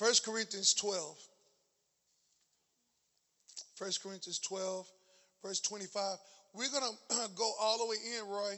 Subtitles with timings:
[0.00, 1.18] 1 Corinthians 12.
[3.76, 4.86] 1 Corinthians 12,
[5.44, 6.16] verse 25.
[6.54, 8.54] We're going to go all the way in, Roy,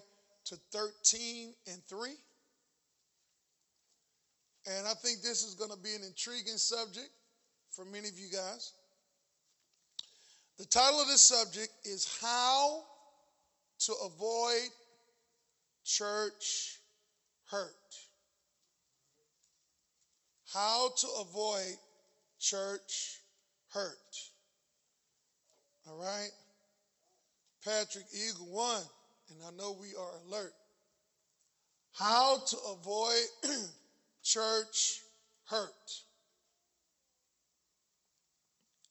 [0.46, 2.10] to 13 and 3.
[4.68, 7.10] And I think this is going to be an intriguing subject
[7.72, 8.72] for many of you guys.
[10.58, 12.84] The title of this subject is How
[13.80, 14.70] to Avoid
[15.84, 16.78] Church
[17.50, 17.72] Hurt.
[20.52, 21.76] How to Avoid
[22.38, 23.20] Church
[23.72, 23.96] Hurt.
[25.88, 26.30] All right?
[27.64, 28.82] Patrick Eagle 1,
[29.30, 30.52] and I know we are alert.
[31.92, 33.24] How to avoid
[34.22, 35.00] church
[35.46, 35.68] hurt.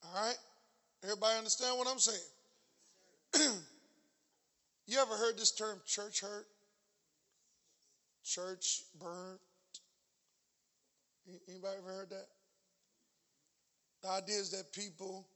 [0.04, 0.38] All right?
[1.04, 2.20] Everybody understand what I'm saying?
[4.88, 6.46] you ever heard this term church hurt?
[8.24, 9.40] Church burnt?
[11.48, 12.28] Anybody ever heard that?
[14.04, 15.28] The idea is that people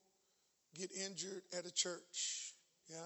[0.77, 2.53] get injured at a church.
[2.89, 2.97] Yeah?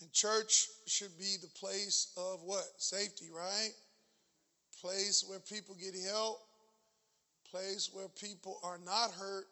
[0.00, 2.64] And church should be the place of what?
[2.78, 3.70] Safety, right?
[4.80, 6.38] Place where people get help,
[7.50, 9.46] place where people are not hurt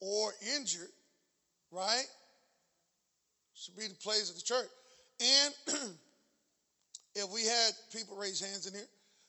[0.00, 0.90] or injured,
[1.72, 2.06] right?
[3.54, 4.68] Should be the place of the church.
[5.20, 5.54] And
[7.14, 8.86] if we had people raise hands in here,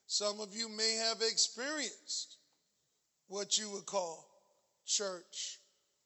[0.09, 2.37] some of you may have experienced
[3.27, 4.27] what you would call
[4.83, 5.59] church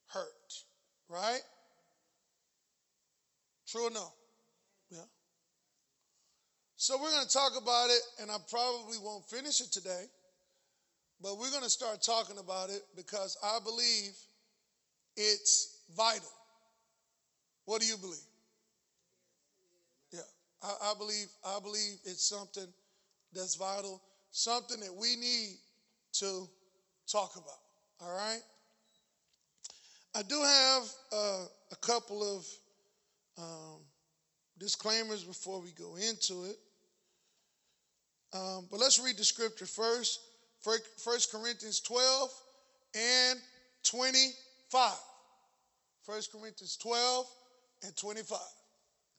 [0.08, 0.54] hurt,
[1.08, 1.40] right?
[3.66, 4.06] True or no?
[4.92, 4.98] Yeah.
[6.76, 10.04] So we're going to talk about it, and I probably won't finish it today,
[11.22, 14.12] but we're going to start talking about it because I believe
[15.16, 16.28] it's vital.
[17.64, 18.20] What do you believe?
[20.12, 20.20] Yeah,
[20.62, 22.68] I, I believe I believe it's something
[23.34, 25.58] that's vital, something that we need
[26.14, 26.48] to
[27.12, 28.08] talk about.
[28.08, 28.42] All right.
[30.16, 32.46] I do have uh, a couple of
[33.38, 33.82] um,
[34.60, 36.58] disclaimers before we go into it.
[38.34, 40.20] Um, but let's read the scripture first.
[41.04, 42.30] First Corinthians 12
[42.96, 43.40] and
[43.84, 44.92] 25.
[46.04, 47.26] First Corinthians 12
[47.84, 48.38] and 25.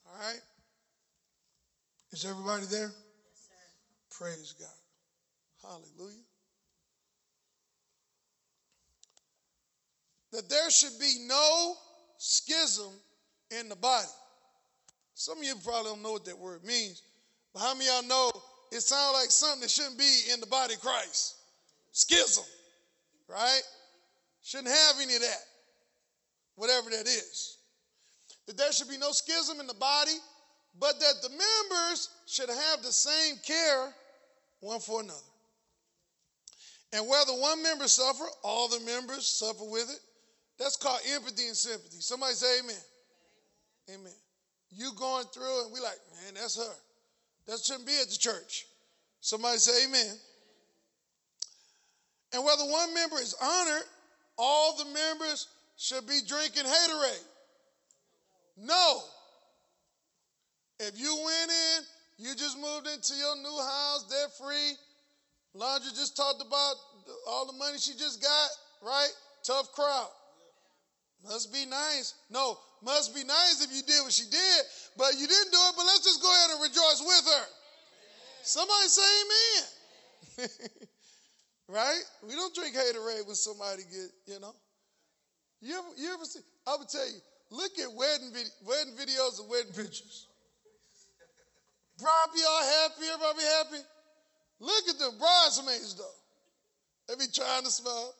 [0.07, 0.39] All right?
[2.11, 2.91] Is everybody there?
[4.17, 4.67] Praise God.
[5.61, 6.15] Hallelujah.
[10.31, 11.75] That there should be no
[12.17, 12.91] schism
[13.59, 14.07] in the body.
[15.15, 17.01] Some of you probably don't know what that word means,
[17.53, 18.31] but how many of y'all know
[18.71, 21.35] it sounds like something that shouldn't be in the body of Christ?
[21.91, 22.43] Schism,
[23.27, 23.61] right?
[24.43, 25.43] Shouldn't have any of that,
[26.55, 27.57] whatever that is.
[28.47, 30.17] That there should be no schism in the body,
[30.79, 33.93] but that the members should have the same care
[34.65, 35.17] one for another.
[36.93, 39.99] And whether one member suffer, all the members suffer with it.
[40.57, 41.97] That's called empathy and sympathy.
[41.99, 42.75] Somebody say amen.
[43.93, 44.13] Amen.
[44.71, 46.73] You going through and we like, man, that's her.
[47.47, 48.65] That shouldn't be at the church.
[49.21, 50.15] Somebody say amen.
[52.33, 53.83] And whether one member is honored,
[54.37, 57.23] all the members should be drinking haterade.
[58.57, 59.01] No.
[60.79, 61.83] If you went in,
[62.17, 64.73] you just moved into your new house, debt free.
[65.53, 66.75] Laundry just talked about
[67.27, 68.49] all the money she just got,
[68.81, 69.11] right?
[69.43, 70.09] Tough crowd.
[71.23, 72.13] Must be nice.
[72.29, 74.61] No, must be nice if you did what she did,
[74.97, 77.45] but you didn't do it, but let's just go ahead and rejoice with her.
[78.43, 80.49] Somebody say amen.
[81.67, 82.03] right?
[82.27, 84.53] We don't drink haterade when somebody get, you know.
[85.61, 88.31] You ever, you ever see, I would tell you, look at wedding,
[88.65, 90.24] wedding videos and wedding pictures.
[91.99, 93.83] Bride be all happy, everybody be happy.
[94.59, 96.03] Look at the bridesmaids though.
[97.07, 98.13] They be trying to smile.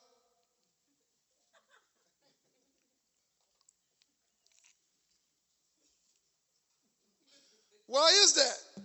[7.86, 8.82] Why is that?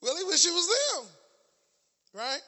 [0.00, 1.06] Well, he wish it was them,
[2.14, 2.40] right?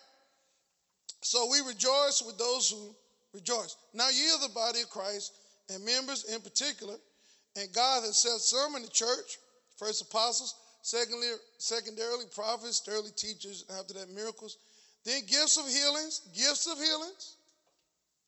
[1.20, 2.94] So we rejoice with those who
[3.34, 3.76] rejoice.
[3.92, 5.32] Now, ye are the body of Christ,
[5.68, 6.94] and members in particular,
[7.56, 9.38] and God has set some in the church,
[9.76, 11.28] first apostles, secondly,
[11.58, 14.58] secondarily prophets, thirdly teachers, after that miracles.
[15.04, 17.36] Then gifts of healings, gifts of healings.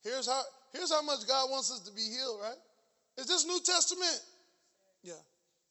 [0.02, 2.58] Here's how, here's how much God wants us to be healed, right?
[3.18, 4.20] Is this New Testament?
[5.02, 5.20] Yeah.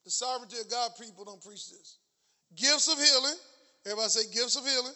[0.05, 1.97] The sovereignty of God people don't preach this.
[2.55, 3.37] Gifts of healing.
[3.85, 4.93] Everybody say gifts of healing.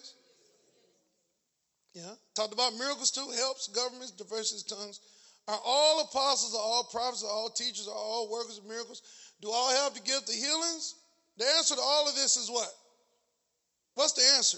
[1.93, 2.13] Yeah.
[2.35, 4.99] Talked about miracles too, helps, governments, diversity of tongues.
[5.47, 9.01] Are all apostles, are all prophets, are all teachers, are all workers of miracles?
[9.41, 10.95] Do all have the gift of healings?
[11.37, 12.69] The answer to all of this is what?
[13.95, 14.57] What's the answer?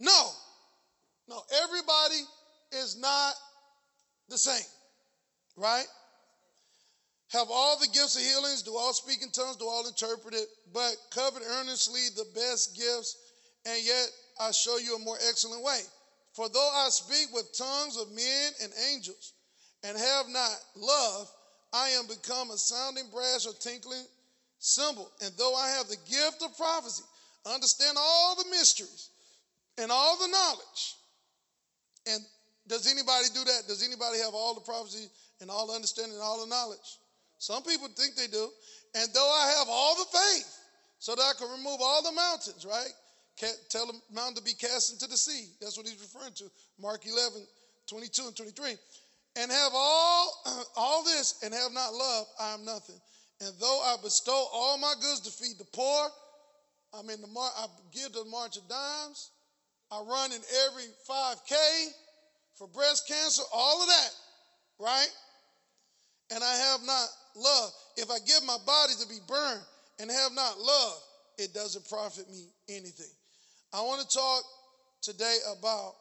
[0.00, 0.30] No.
[1.28, 1.42] No.
[1.64, 2.20] Everybody
[2.72, 3.34] is not
[4.28, 4.66] the same,
[5.56, 5.86] right?
[7.32, 10.48] Have all the gifts of healings, do all speak in tongues, do all interpret it,
[10.72, 13.16] but covet earnestly the best gifts,
[13.66, 14.06] and yet
[14.40, 15.80] I show you a more excellent way.
[16.32, 19.34] For though I speak with tongues of men and angels,
[19.84, 21.30] and have not love,
[21.72, 24.06] I am become a sounding brass or tinkling
[24.58, 25.10] cymbal.
[25.22, 27.04] And though I have the gift of prophecy,
[27.46, 29.10] understand all the mysteries
[29.78, 30.94] and all the knowledge.
[32.06, 32.20] And
[32.66, 33.62] does anybody do that?
[33.66, 35.06] Does anybody have all the prophecy
[35.40, 36.98] and all the understanding and all the knowledge?
[37.38, 38.48] Some people think they do.
[38.94, 40.54] And though I have all the faith,
[40.98, 42.90] so that I can remove all the mountains, right?
[43.70, 45.46] Tell the mountain to be cast into the sea.
[45.60, 46.50] That's what he's referring to.
[46.80, 47.46] Mark 11,
[47.86, 48.74] 22 and 23.
[49.36, 50.42] And have all,
[50.76, 53.00] all this and have not love, I am nothing.
[53.40, 56.08] And though I bestow all my goods to feed the poor,
[56.92, 59.30] I mean, the mar- I give the March of Dimes,
[59.90, 61.54] I run in every 5K
[62.56, 64.10] for breast cancer, all of that,
[64.80, 65.08] right?
[66.30, 67.70] And I have not love.
[67.96, 69.62] If I give my body to be burned
[70.00, 70.98] and have not love,
[71.38, 73.10] it doesn't profit me anything.
[73.72, 74.42] I want to talk
[75.00, 75.94] today about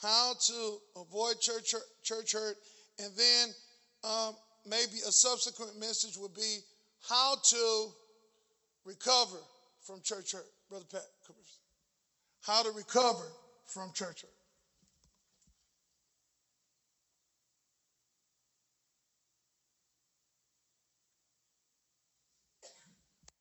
[0.00, 2.56] how to avoid church, church hurt,
[2.98, 3.48] and then
[4.04, 4.34] um,
[4.66, 6.58] maybe a subsequent message would be
[7.08, 7.88] how to
[8.84, 9.38] recover
[9.82, 10.46] from church hurt.
[10.68, 11.02] Brother Pat.
[12.42, 13.24] How to recover
[13.66, 14.30] from church hurt.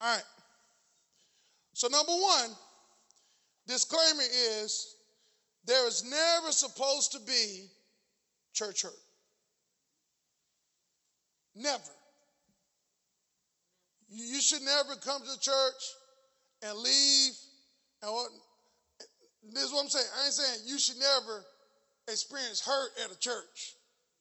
[0.02, 0.24] All right.
[1.74, 2.50] So, number one,
[3.68, 4.24] disclaimer
[4.62, 4.96] is
[5.66, 7.68] there is never supposed to be
[8.54, 8.92] church hurt.
[11.56, 11.92] Never.
[14.14, 15.84] You should never come to church
[16.62, 17.32] and leave.
[18.04, 18.28] And what,
[19.52, 20.06] this is what I'm saying.
[20.22, 21.44] I ain't saying you should never
[22.08, 23.76] experience hurt at a church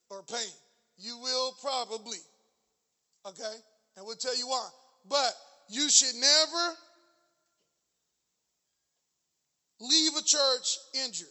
[0.08, 0.52] or pain.
[0.96, 2.18] You will probably.
[3.26, 3.54] Okay?
[3.96, 4.66] And we'll tell you why.
[5.08, 5.34] But
[5.68, 6.76] you should never
[9.80, 11.28] leave a church injured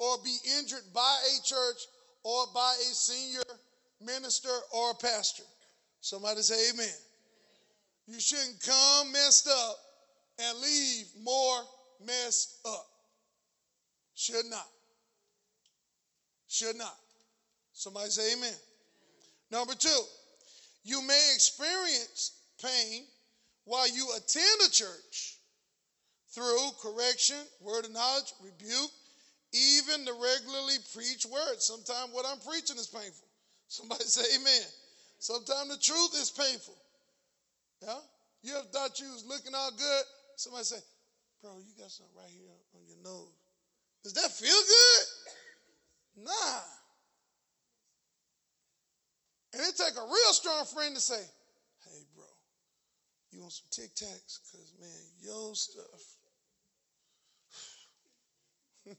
[0.00, 1.78] or be injured by a church
[2.24, 3.42] or by a senior
[4.00, 5.44] minister or a pastor.
[6.00, 6.88] Somebody say amen.
[8.10, 9.76] You shouldn't come messed up
[10.40, 11.60] and leave more
[12.04, 12.86] messed up.
[14.16, 14.66] Should not.
[16.48, 16.96] Should not.
[17.72, 18.54] Somebody say amen.
[19.52, 20.00] Number two,
[20.82, 23.04] you may experience pain
[23.64, 25.36] while you attend a church
[26.34, 28.90] through correction, word of knowledge, rebuke,
[29.52, 31.60] even the regularly preached word.
[31.60, 33.28] Sometimes what I'm preaching is painful.
[33.68, 34.66] Somebody say amen.
[35.20, 36.74] Sometimes the truth is painful.
[37.82, 37.98] Yeah?
[38.42, 40.04] You ever thought you was looking all good?
[40.36, 40.80] Somebody say,
[41.42, 43.32] bro, you got something right here on your nose.
[44.02, 46.24] Does that feel good?
[46.24, 46.60] Nah.
[49.52, 51.20] And it take a real strong friend to say,
[51.84, 52.24] hey, bro,
[53.32, 54.40] you want some Tic Tacs?
[54.44, 54.88] Because, man,
[55.20, 56.16] your stuff.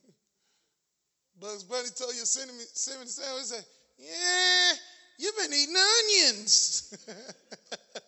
[1.40, 2.28] Bugs Bunny told you me the
[2.74, 3.08] sandwich.
[3.08, 3.66] He said,
[3.98, 4.74] yeah,
[5.18, 6.96] you've been eating onions.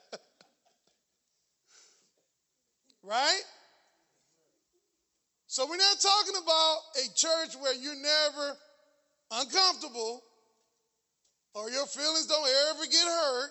[3.04, 3.42] right?
[5.48, 8.58] So we're not talking about a church where you're never
[9.32, 10.24] uncomfortable
[11.54, 13.50] or your feelings don't ever get hurt.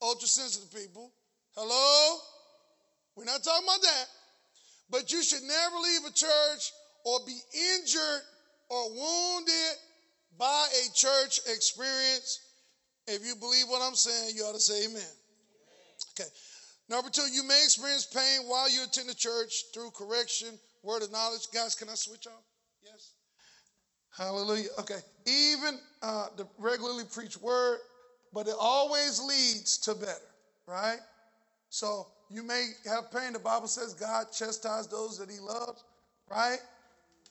[0.00, 1.12] Ultra sensitive people.
[1.54, 2.18] Hello?
[3.14, 4.06] We're not talking about that.
[4.90, 6.72] But you should never leave a church
[7.04, 8.22] or be injured
[8.70, 9.74] or wounded
[10.38, 12.40] by a church experience.
[13.06, 15.02] If you believe what I'm saying, you ought to say amen.
[16.12, 16.28] Okay.
[16.88, 20.48] Number two, you may experience pain while you attend the church through correction,
[20.82, 21.48] word of knowledge.
[21.52, 22.44] Guys, can I switch off?
[22.82, 23.12] Yes.
[24.16, 24.68] Hallelujah.
[24.78, 24.98] Okay.
[25.26, 27.78] Even uh, the regularly preached word,
[28.32, 30.30] but it always leads to better,
[30.66, 30.98] right?
[31.70, 33.32] So you may have pain.
[33.32, 35.84] The Bible says God chastises those that he loves,
[36.30, 36.58] right?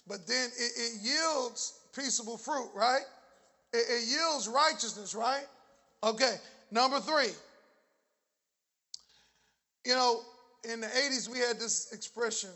[0.07, 3.03] But then it, it yields peaceable fruit, right?
[3.73, 5.45] It, it yields righteousness, right?
[6.03, 6.35] Okay,
[6.71, 7.31] number three.
[9.85, 10.21] You know,
[10.71, 12.49] in the 80s, we had this expression,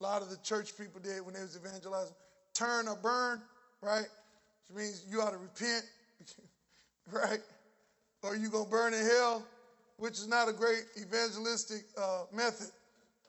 [0.00, 2.14] a lot of the church people did when they was evangelizing,
[2.52, 3.40] turn or burn,
[3.80, 4.06] right?
[4.68, 5.84] Which means you ought to repent,
[7.12, 7.40] right?
[8.22, 9.44] Or you going to burn in hell,
[9.96, 12.68] which is not a great evangelistic uh, method,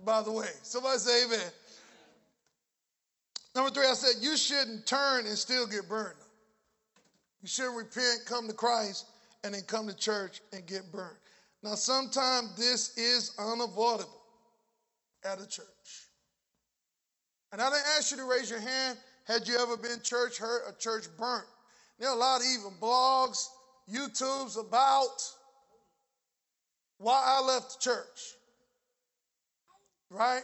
[0.03, 0.49] by the way.
[0.61, 1.51] Somebody say amen.
[3.55, 6.17] Number three, I said you shouldn't turn and still get burned.
[7.41, 9.05] You shouldn't repent, come to Christ,
[9.43, 11.17] and then come to church and get burned.
[11.63, 14.21] Now, sometimes this is unavoidable
[15.23, 15.65] at a church.
[17.53, 20.63] And I didn't ask you to raise your hand had you ever been church hurt
[20.67, 21.45] or church burnt?
[21.97, 23.47] There are a lot of even blogs,
[23.89, 25.21] YouTubes about
[26.97, 28.19] why I left the church.
[30.09, 30.43] Right?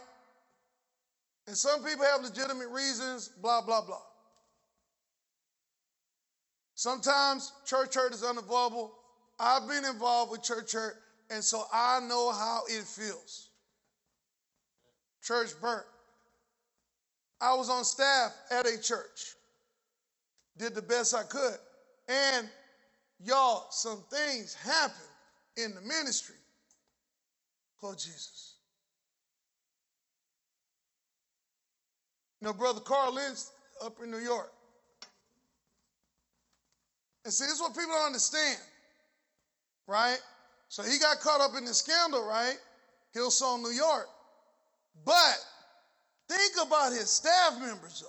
[1.48, 4.02] And some people have legitimate reasons, blah, blah, blah.
[6.76, 8.94] Sometimes church hurt is unavoidable.
[9.38, 10.96] I've been involved with church hurt,
[11.30, 13.50] and so I know how it feels.
[15.22, 15.86] Church burnt.
[17.42, 19.36] I was on staff at a church,
[20.58, 21.58] did the best I could.
[22.08, 22.50] And
[23.24, 25.00] y'all, some things happened
[25.56, 26.36] in the ministry.
[27.82, 28.56] Oh, Jesus.
[32.42, 33.52] You know, Brother Carl lives
[33.84, 34.52] up in New York.
[37.24, 38.60] And see, this is what people don't understand,
[39.88, 40.20] right?
[40.70, 42.58] So he got caught up in the scandal, right?
[43.16, 44.08] Hillsong, New York.
[45.04, 45.38] But
[46.30, 48.04] think about his staff members.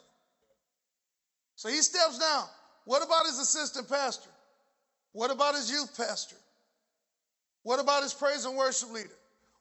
[1.56, 2.44] So he steps down.
[2.84, 4.28] What about his assistant pastor?
[5.12, 6.36] What about his youth pastor?
[7.62, 9.08] What about his praise and worship leader?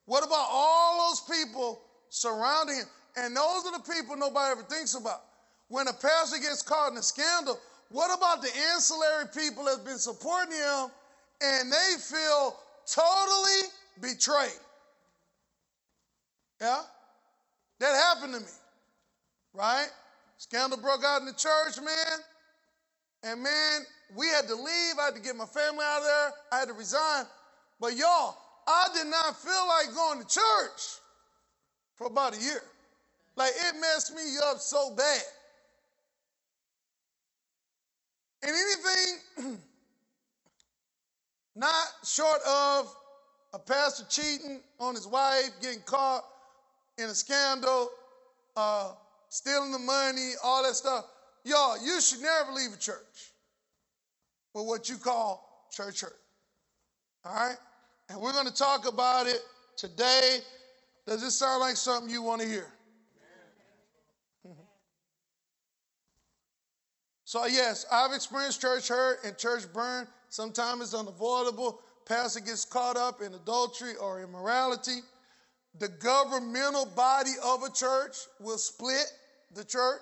[0.06, 2.86] What about all those people surrounding him?
[3.16, 5.22] And those are the people nobody ever thinks about.
[5.68, 7.60] When a pastor gets caught in a scandal,
[7.92, 10.90] what about the ancillary people that's been supporting him
[11.42, 12.56] and they feel
[12.94, 13.70] totally
[14.02, 14.52] betrayed?
[16.62, 16.82] Yeah?
[17.80, 18.52] That happened to me,
[19.54, 19.88] right?
[20.38, 22.20] Scandal broke out in the church, man.
[23.24, 23.82] And man,
[24.16, 25.00] we had to leave.
[25.00, 26.32] I had to get my family out of there.
[26.52, 27.26] I had to resign.
[27.80, 31.00] But y'all, I did not feel like going to church
[31.96, 32.64] for about a year.
[33.36, 35.22] Like it messed me up so bad.
[38.44, 39.58] And anything
[41.60, 42.96] not short of
[43.54, 46.24] a pastor cheating on his wife, getting caught
[46.98, 47.90] in a scandal,
[48.56, 48.94] uh,
[49.28, 51.06] stealing the money, all that stuff.
[51.44, 53.34] Y'all, you should never leave a church
[54.54, 56.16] with what you call church hurt.
[57.26, 57.58] All right?
[58.10, 59.42] And we're going to talk about it
[59.76, 60.40] today.
[61.06, 62.68] Does this sound like something you want to hear?
[67.26, 70.08] So, yes, I've experienced church hurt and church burn.
[70.30, 71.82] Sometimes it's unavoidable.
[72.06, 75.00] Pastor gets caught up in adultery or immorality.
[75.80, 79.06] The governmental body of a church will split
[79.54, 80.02] the church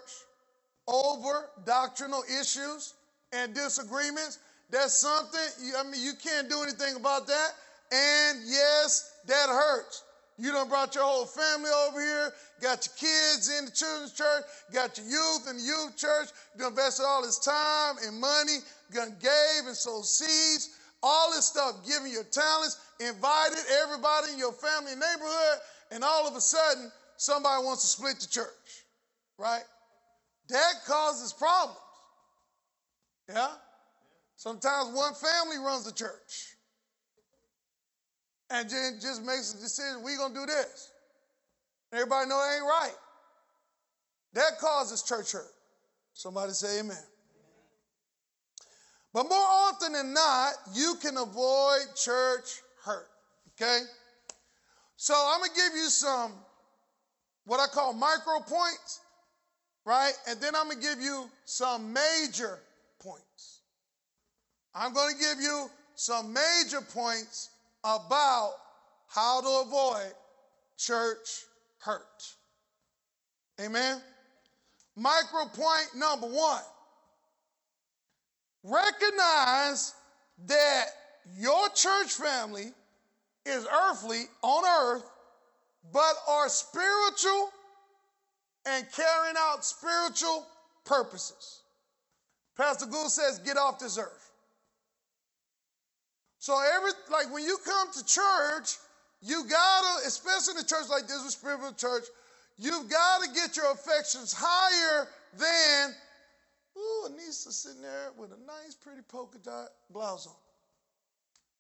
[0.88, 2.94] over doctrinal issues
[3.34, 4.40] and disagreements.
[4.70, 5.40] That's something,
[5.78, 7.50] I mean, you can't do anything about that.
[7.92, 10.04] And yes, that hurts.
[10.38, 14.44] You done brought your whole family over here, got your kids in the children's church,
[14.72, 18.58] got your youth in the youth church, you invested all this time and money,
[18.94, 24.52] done gave and sowed seeds, all this stuff, giving your talents, invited everybody in your
[24.52, 25.60] family and neighborhood,
[25.92, 28.86] and all of a sudden, somebody wants to split the church,
[29.40, 29.64] right?
[30.50, 31.80] That causes problems.
[33.28, 33.50] Yeah?
[34.36, 36.57] Sometimes one family runs the church
[38.50, 40.92] and then just makes a decision, we gonna do this.
[41.92, 42.96] Everybody know it ain't right.
[44.34, 45.52] That causes church hurt.
[46.14, 46.98] Somebody say amen.
[49.14, 53.08] But more often than not, you can avoid church hurt.
[53.54, 53.80] Okay?
[54.96, 56.34] So I'm gonna give you some
[57.46, 59.00] what I call micro points,
[59.86, 60.14] right?
[60.28, 62.60] And then I'm gonna give you some major
[63.00, 63.62] points.
[64.76, 67.50] I'm gonna give you some major points
[67.84, 68.54] about
[69.08, 70.14] how to avoid
[70.78, 71.46] church
[71.80, 72.36] hurt.
[73.62, 74.02] Amen.
[74.96, 76.62] Micro point number one
[78.64, 79.94] recognize
[80.46, 80.86] that
[81.38, 82.72] your church family
[83.46, 85.10] is earthly on earth,
[85.94, 87.50] but are spiritual
[88.66, 90.46] and carrying out spiritual
[90.86, 91.62] purposes.
[92.58, 94.27] Pastor Gould says, get off this earth.
[96.48, 98.78] So every like when you come to church,
[99.22, 102.06] you gotta, especially in a church like this, a spiritual church,
[102.58, 105.94] you've got to get your affections higher than,
[106.78, 110.36] ooh, Anissa sitting there with a nice, pretty polka dot blouse on.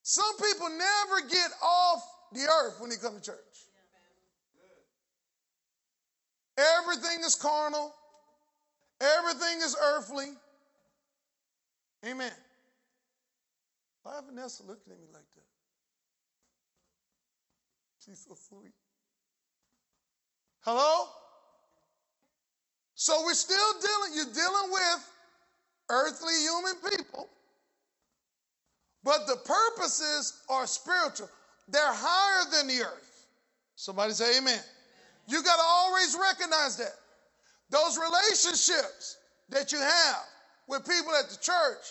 [0.03, 2.01] Some people never get off
[2.31, 3.37] the earth when they come to church.
[6.79, 7.93] Everything is carnal.
[9.01, 10.27] Everything is earthly.
[12.05, 12.31] Amen.
[14.07, 15.43] Why Vanessa looking at me like that?
[17.99, 18.71] She's so sweet.
[20.61, 21.07] Hello?
[22.95, 25.11] So we're still dealing, you're dealing with
[25.89, 27.27] earthly human people,
[29.03, 31.29] but the purposes are spiritual.
[31.67, 33.27] They're higher than the earth.
[33.75, 34.61] Somebody say amen.
[35.27, 36.95] You got to always recognize that.
[37.69, 39.17] Those relationships
[39.49, 40.23] that you have
[40.69, 41.83] with people at the church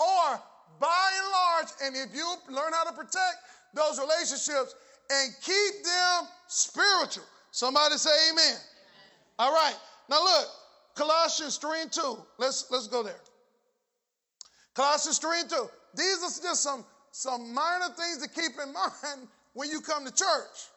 [0.00, 0.42] or
[0.80, 3.36] by and large, and if you learn how to protect
[3.74, 4.74] those relationships
[5.10, 7.24] and keep them spiritual.
[7.50, 8.44] Somebody say amen.
[8.44, 8.60] amen.
[9.38, 9.76] All right.
[10.08, 10.46] Now look,
[10.94, 12.18] Colossians 3 and 2.
[12.38, 13.20] Let's let's go there.
[14.74, 15.70] Colossians 3 and 2.
[15.96, 20.12] These are just some, some minor things to keep in mind when you come to
[20.12, 20.68] church.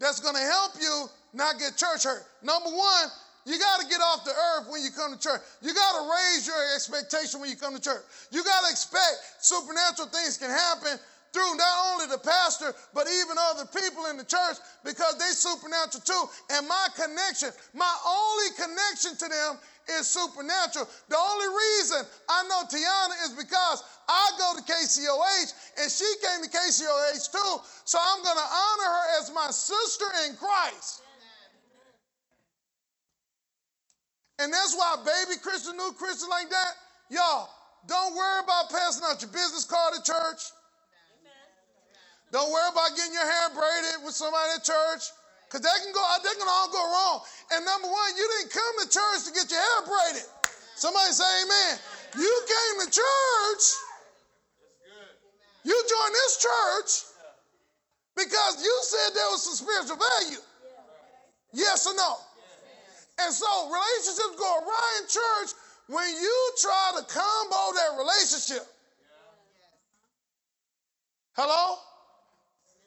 [0.00, 2.24] That's going to help you not get church hurt.
[2.42, 3.08] Number one,
[3.44, 5.40] you got to get off the earth when you come to church.
[5.60, 8.02] You got to raise your expectation when you come to church.
[8.32, 10.98] You got to expect supernatural things can happen
[11.34, 16.00] through not only the pastor, but even other people in the church because they supernatural
[16.00, 16.24] too.
[16.56, 19.58] And my connection, my only connection to them
[19.98, 20.88] is supernatural.
[21.10, 26.40] The only reason I know Tiana is because I go to KCOH and she came
[26.40, 27.54] to KCOH too.
[27.84, 31.03] So I'm going to honor her as my sister in Christ.
[34.38, 36.72] And that's why baby Christian, new Christian like that,
[37.10, 37.48] y'all,
[37.86, 40.42] don't worry about passing out your business card at church.
[42.32, 45.06] Don't worry about getting your hair braided with somebody at church.
[45.46, 47.22] Because they can go, they can all go wrong.
[47.54, 50.26] And number one, you didn't come to church to get your hair braided.
[50.74, 51.78] Somebody say amen.
[52.18, 53.64] You came to church.
[55.62, 56.90] You joined this church
[58.16, 60.42] because you said there was some spiritual value.
[61.52, 62.18] Yes or no?
[63.20, 65.54] And so relationships go awry in church
[65.86, 68.66] when you try to combo that relationship.
[71.34, 71.76] Hello?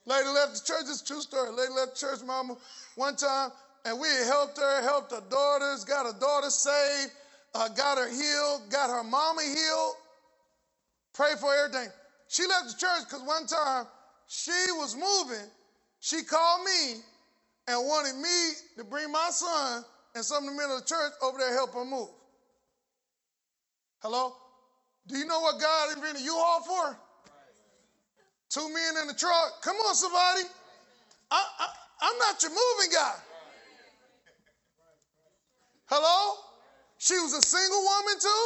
[0.06, 1.52] Lady left the church, it's a true story.
[1.52, 2.56] Lady left the church, mama,
[2.96, 3.52] one time,
[3.86, 7.12] and we helped her, helped her daughters, got her daughter saved,
[7.54, 9.96] uh, got her healed, got her mama healed,
[11.14, 11.90] pray for everything.
[12.30, 13.86] She left the church because one time
[14.28, 15.46] she was moving.
[16.00, 17.02] She called me
[17.68, 19.84] and wanted me to bring my son
[20.18, 22.10] and some of the men of the church over there help her move.
[24.02, 24.34] Hello?
[25.06, 26.98] Do you know what God invented you all for?
[28.50, 29.62] Two men in the truck.
[29.62, 30.50] Come on, somebody.
[31.30, 31.68] I, I,
[32.02, 33.16] I'm not your moving guy.
[35.86, 36.42] Hello?
[36.98, 38.46] She was a single woman too?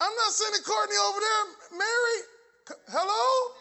[0.00, 2.24] I'm not sending Courtney over there married.
[2.88, 3.54] Hello?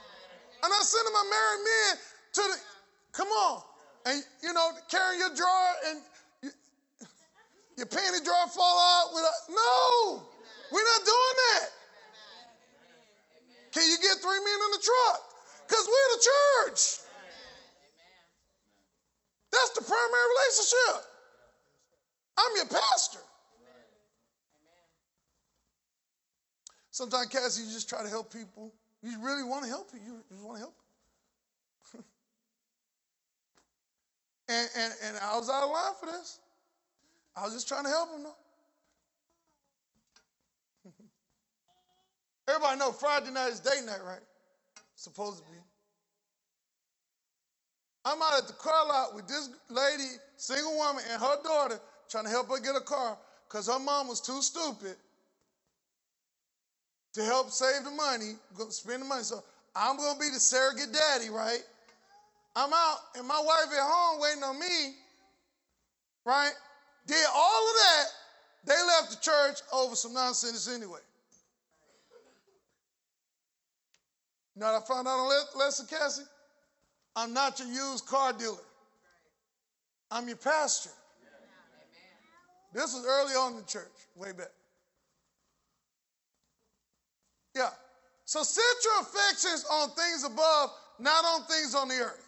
[0.63, 1.93] I'm not sending my married men
[2.33, 2.57] to the.
[3.12, 3.63] Come on.
[4.05, 5.99] And, you know, carrying your drawer and
[7.81, 9.33] your panty drawer fall out with a.
[9.49, 10.21] No!
[10.71, 11.69] We're not doing that.
[13.73, 15.21] Can you get three men in the truck?
[15.67, 17.01] Because we're the church.
[19.51, 21.09] That's the primary relationship.
[22.37, 23.19] I'm your pastor.
[26.91, 28.73] Sometimes, Cassie, you just try to help people.
[29.01, 29.89] You really want to help.
[29.93, 30.75] You just want to help.
[34.49, 36.39] and, and, and I was out of line for this.
[37.35, 38.35] I was just trying to help him, though.
[42.49, 44.19] Everybody know Friday night is date night, right?
[44.95, 45.57] Supposed to be.
[48.03, 52.23] I'm out at the car lot with this lady, single woman, and her daughter trying
[52.25, 53.17] to help her get a car
[53.47, 54.95] because her mom was too stupid
[57.13, 58.33] to help save the money,
[58.69, 59.23] spend the money.
[59.23, 59.43] So
[59.75, 61.59] I'm going to be the surrogate daddy, right?
[62.55, 64.95] I'm out, and my wife at home waiting on me,
[66.25, 66.51] right?
[67.07, 68.05] Did all of that.
[68.65, 70.99] They left the church over some nonsense anyway.
[74.55, 76.23] You know what I found out on Lesson Cassie?
[77.15, 78.57] I'm not your used car dealer.
[80.11, 80.91] I'm your pastor.
[82.73, 84.51] This was early on in the church, way back.
[87.55, 87.69] Yeah.
[88.25, 92.27] So set your affections on things above, not on things on the earth.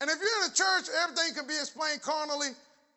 [0.00, 2.48] And if you're in a church, everything can be explained carnally,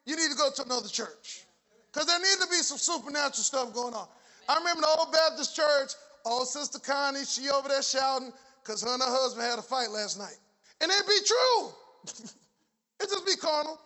[0.06, 1.46] you need to go to another church.
[1.92, 4.08] Because there need to be some supernatural stuff going on.
[4.48, 5.92] I remember the old Baptist church,
[6.26, 8.32] old Sister Connie, she over there shouting
[8.64, 10.38] because her and her husband had a fight last night.
[10.80, 11.70] And it be true.
[13.00, 13.80] it just be carnal.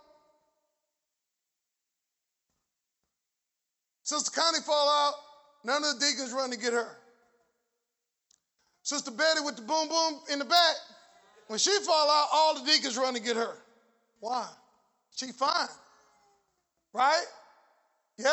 [4.03, 5.13] Sister Connie fall out,
[5.63, 6.87] none of the deacons run to get her.
[8.83, 10.75] Sister Betty with the boom boom in the back,
[11.47, 13.55] when she fall out, all the deacons run to get her.
[14.19, 14.47] Why?
[15.15, 15.67] She fine.
[16.95, 17.25] Right?
[18.17, 18.31] Yeah?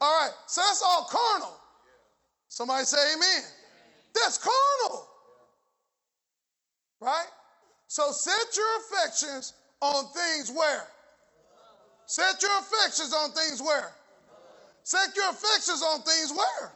[0.00, 0.32] All right.
[0.46, 1.54] So that's all carnal.
[2.48, 3.42] Somebody say amen.
[4.14, 5.06] That's carnal.
[6.98, 7.26] Right?
[7.86, 9.52] So set your affections
[9.82, 10.84] on things where?
[12.06, 13.92] Set your affections on things where?
[14.82, 16.72] Set your affections on things where?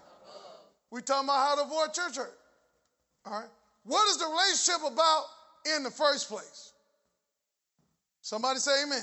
[0.90, 2.38] We talking about how to avoid church hurt.
[3.24, 3.48] All right.
[3.84, 5.24] What is the relationship about
[5.74, 6.74] in the first place?
[8.20, 9.02] Somebody say amen.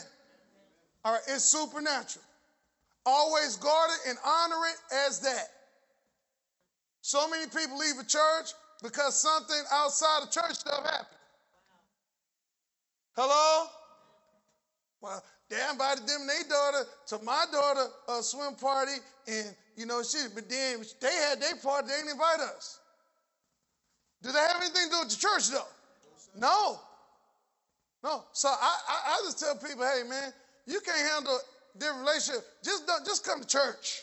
[1.05, 2.25] All right, it's supernatural.
[3.05, 5.47] Always guard it and honor it as that.
[7.01, 8.51] So many people leave a church
[8.83, 11.07] because something outside of church stuff happened.
[13.15, 13.67] Hello?
[15.01, 18.93] Well, they invited them and their daughter to my daughter a swim party,
[19.27, 22.79] and you know, she but then they had their party, they didn't invite us.
[24.21, 25.67] Do they have anything to do with the church though?
[26.37, 26.79] No.
[28.03, 28.23] No.
[28.33, 30.31] So I, I, I just tell people, hey man,
[30.65, 31.37] you can't handle
[31.77, 32.43] different relationship.
[32.63, 34.01] Just don't just come to church.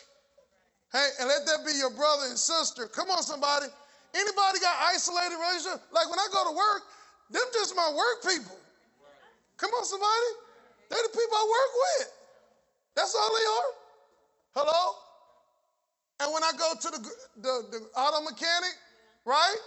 [0.91, 2.87] Hey, and let that be your brother and sister.
[2.87, 3.67] Come on, somebody.
[4.15, 5.83] Anybody got isolated relationship?
[5.91, 6.81] Like when I go to work,
[7.29, 8.55] them just my work people.
[9.57, 10.29] Come on, somebody.
[10.89, 12.07] They're the people I work with.
[12.95, 13.71] That's all they are.
[14.63, 14.95] Hello?
[16.19, 17.01] And when I go to the,
[17.41, 18.73] the, the auto mechanic,
[19.25, 19.57] right?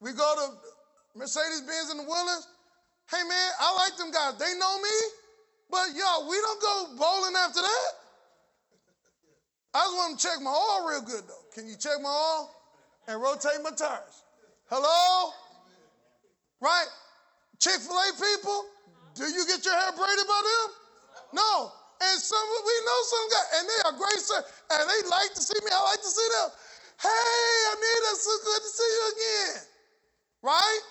[0.00, 2.46] We go to Mercedes Benz in the Woodlands.
[3.10, 4.38] Hey man, I like them guys.
[4.38, 4.96] They know me,
[5.70, 7.92] but y'all, we don't go bowling after that.
[9.74, 11.46] I just want to check my oil real good though.
[11.54, 12.50] Can you check my oil
[13.06, 14.26] and rotate my tires?
[14.66, 15.32] Hello?
[16.60, 16.90] Right?
[17.58, 18.64] Chick fil A people,
[19.14, 20.68] do you get your hair braided by them?
[21.34, 21.72] No.
[22.00, 24.40] And some we know some guys, and they are great, sir,
[24.72, 25.68] and they like to see me.
[25.68, 26.48] I like to see them.
[26.96, 29.62] Hey, Anita, so good to see you again.
[30.40, 30.82] Right?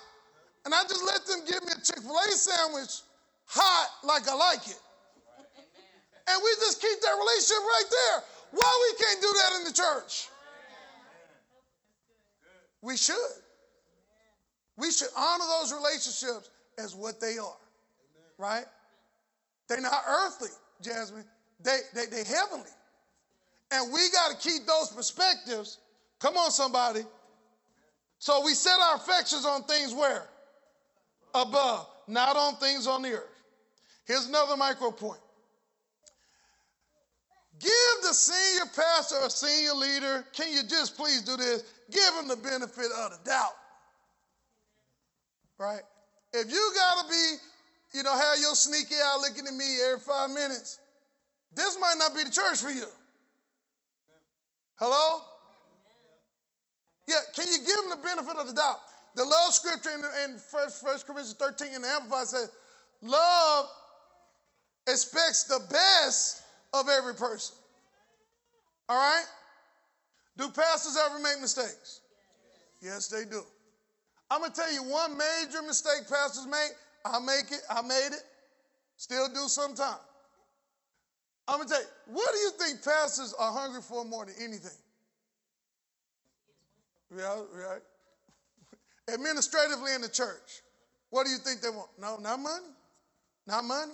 [0.65, 3.01] And I just let them give me a Chick-fil-A sandwich
[3.49, 4.79] hot like I like it.
[6.29, 8.23] And we just keep that relationship right there.
[8.51, 10.29] Why we can't do that in the church?
[12.81, 13.15] We should.
[14.77, 17.57] We should honor those relationships as what they are
[18.39, 18.65] right?
[19.67, 20.49] They're not earthly,
[20.81, 21.25] Jasmine.
[21.61, 22.71] They, they, they heavenly.
[23.71, 25.77] And we got to keep those perspectives.
[26.19, 27.01] Come on, somebody.
[28.17, 30.27] So we set our affections on things where?
[31.35, 33.38] Above, not on things on the earth.
[34.09, 35.21] Here's another micro point.
[37.59, 41.63] Give the senior pastor or senior leader, can you just please do this?
[41.91, 43.53] Give them the benefit of the doubt.
[45.59, 45.81] Right?
[46.33, 47.35] If you got to be
[47.93, 50.79] you know, have your sneaky eye looking at me every five minutes,
[51.55, 52.85] this might not be the church for you.
[54.75, 55.21] Hello?
[57.07, 58.79] Yeah, can you give them the benefit of the doubt?
[59.15, 60.69] The love scripture in, in 1,
[61.05, 62.51] Corinthians 13 in the Amplified says,
[63.01, 63.65] love
[64.91, 67.55] expects the best of every person.
[68.87, 69.25] All right?
[70.37, 72.01] Do pastors ever make mistakes?
[72.81, 73.41] Yes, they do.
[74.31, 76.71] I'm going to tell you one major mistake pastors make
[77.05, 78.23] I make it, I made it,
[78.97, 79.97] still do sometime.
[81.47, 84.77] I'm gonna tell you, what do you think pastors are hungry for more than anything?
[87.15, 87.81] Yeah, right.
[89.11, 90.61] Administratively in the church,
[91.09, 91.89] what do you think they want?
[91.99, 92.67] No, not money.
[93.47, 93.93] Not money.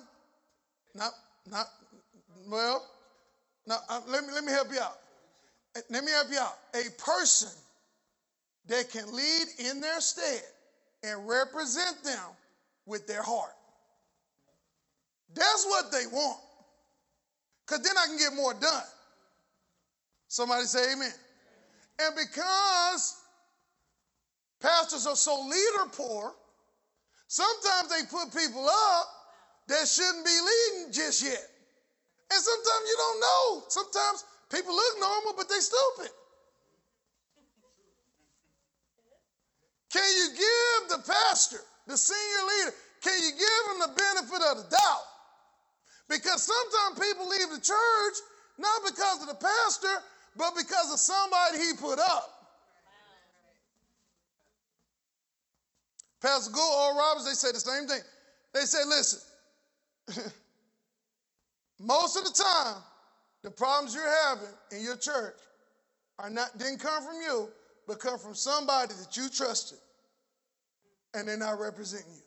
[0.96, 1.12] Not,
[1.52, 1.68] not,
[2.48, 2.86] well,
[3.68, 4.98] now, uh, let, me, let me help you out.
[5.90, 6.58] Let me help you out.
[6.74, 7.50] A person
[8.68, 10.42] that can lead in their stead
[11.04, 12.24] and represent them
[12.86, 13.54] with their heart.
[15.34, 16.40] That's what they want.
[17.66, 18.84] Because then I can get more done.
[20.28, 21.12] Somebody say amen.
[22.00, 23.18] And because
[24.62, 26.34] pastors are so leader poor,
[27.28, 29.08] sometimes they put people up
[29.68, 31.42] that shouldn't be leading just yet.
[32.32, 33.64] And sometimes you don't know.
[33.70, 36.12] Sometimes people look normal, but they stupid.
[39.92, 44.58] Can you give the pastor the senior leader, can you give him the benefit of
[44.58, 45.06] the doubt?
[46.10, 48.18] Because sometimes people leave the church
[48.58, 50.04] not because of the pastor,
[50.36, 52.32] but because of somebody he put up.
[56.22, 58.02] Pastor Gould, Oral Roberts, they say the same thing.
[58.54, 59.20] They say, listen,
[61.80, 62.82] most of the time,
[63.44, 65.36] the problems you're having in your church
[66.20, 67.50] are not didn't come from you,
[67.88, 69.78] but come from somebody that you trusted
[71.14, 72.22] and they're not representing you.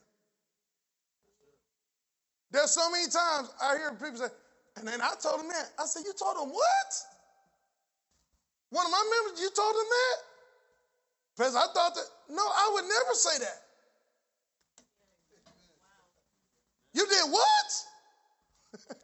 [2.50, 4.28] There's so many times I hear people say,
[4.76, 5.70] and then I told them that.
[5.78, 6.90] I said, You told them what?
[8.70, 10.16] One of my members, you told them that?
[11.36, 13.60] Because I thought that, no, I would never say that.
[16.98, 17.86] You did what?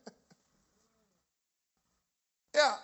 [2.56, 2.74] yeah.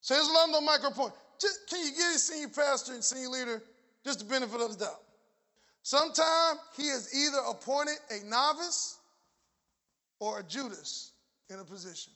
[0.00, 1.12] So here's another micro point.
[1.38, 3.62] Just, can you give your senior pastor and senior leader
[4.02, 5.02] just the benefit of the doubt?
[5.82, 8.96] Sometimes he has either appointed a novice
[10.20, 11.12] or a Judas
[11.50, 12.14] in a position.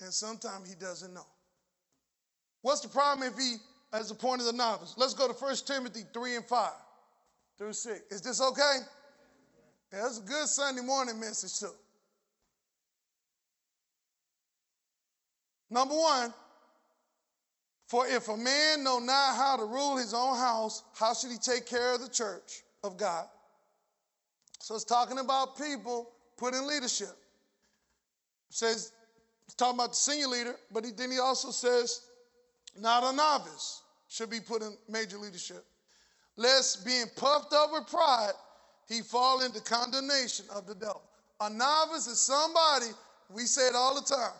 [0.00, 1.26] And sometimes he doesn't know.
[2.62, 3.58] What's the problem if he
[3.92, 4.94] has appointed a novice?
[4.96, 6.70] Let's go to 1 Timothy 3 and 5
[7.58, 8.00] through 6.
[8.10, 8.78] Is this okay?
[9.90, 11.74] That's a good Sunday morning message, too.
[15.70, 16.32] Number one,
[17.86, 21.38] for if a man know not how to rule his own house, how should he
[21.38, 23.26] take care of the church of God?
[24.60, 27.16] So it's talking about people put in leadership.
[28.48, 28.92] It says
[29.46, 32.02] it's talking about the senior leader, but he, then he also says,
[32.78, 35.64] not a novice should be put in major leadership.
[36.36, 38.32] Lest being puffed up with pride,
[38.88, 41.02] he fall into condemnation of the devil.
[41.40, 42.86] A novice is somebody,
[43.30, 44.32] we say it all the time,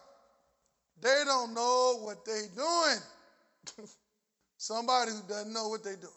[1.01, 3.89] they don't know what they're doing.
[4.57, 6.13] somebody who doesn't know what they're doing.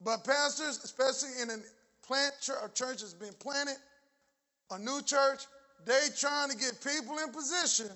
[0.00, 1.56] But pastors, especially in a
[2.06, 3.76] plant church, a church that's been planted,
[4.70, 5.46] a new church,
[5.84, 7.90] they trying to get people in position.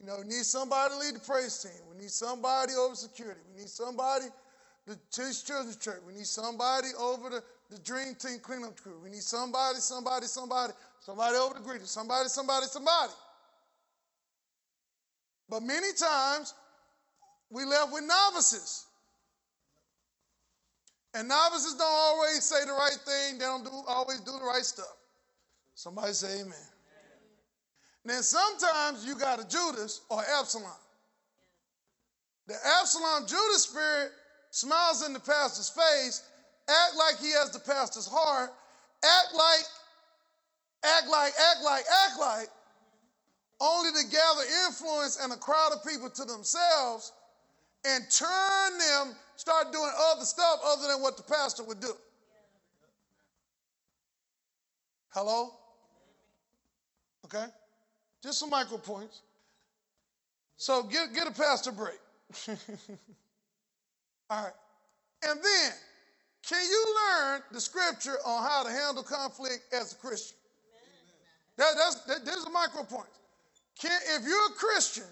[0.00, 1.72] You know, we need somebody to lead the praise team.
[1.90, 3.40] We need somebody over security.
[3.52, 4.26] We need somebody
[4.86, 6.00] to teach children's church.
[6.06, 9.00] We need somebody over the, the dream team cleanup crew.
[9.02, 11.86] We need somebody, somebody, somebody, somebody over the greeter.
[11.86, 13.12] Somebody, somebody, somebody.
[15.48, 16.54] But many times
[17.50, 18.86] we left with novices.
[21.14, 23.38] And novices don't always say the right thing.
[23.38, 24.94] They don't do, always do the right stuff.
[25.74, 26.54] Somebody say amen.
[28.06, 30.70] Then sometimes you got a Judas or Absalom.
[32.46, 34.12] The Absalom Judas spirit
[34.52, 36.22] smiles in the pastor's face,
[36.68, 38.50] act like he has the pastor's heart,
[39.02, 39.64] act like,
[40.84, 42.48] act like, act like, act like,
[43.60, 47.12] only to gather influence and a crowd of people to themselves
[47.84, 51.92] and turn them, start doing other stuff other than what the pastor would do.
[55.08, 55.50] Hello?
[57.24, 57.46] Okay?
[58.26, 59.20] Just some micro points.
[60.56, 62.00] So get, get a pastor break.
[64.28, 64.52] All right.
[65.22, 65.72] And then,
[66.42, 70.36] can you learn the scripture on how to handle conflict as a Christian?
[71.56, 73.06] That, that's, that, there's a micro point.
[73.78, 75.04] Can, if you're a Christian,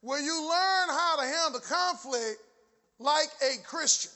[0.00, 2.40] will you learn how to handle conflict
[2.98, 4.12] like a Christian?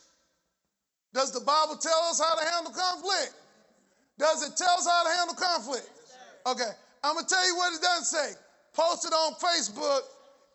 [1.13, 3.35] Does the Bible tell us how to handle conflict?
[4.19, 5.91] Does it tell us how to handle conflict?
[6.47, 6.73] Okay.
[7.03, 8.35] I'm going to tell you what it doesn't say.
[8.75, 10.03] Post it on Facebook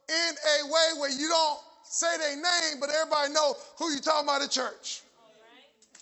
[0.09, 4.27] in a way where you don't say their name, but everybody know who you talking
[4.27, 5.01] about at church.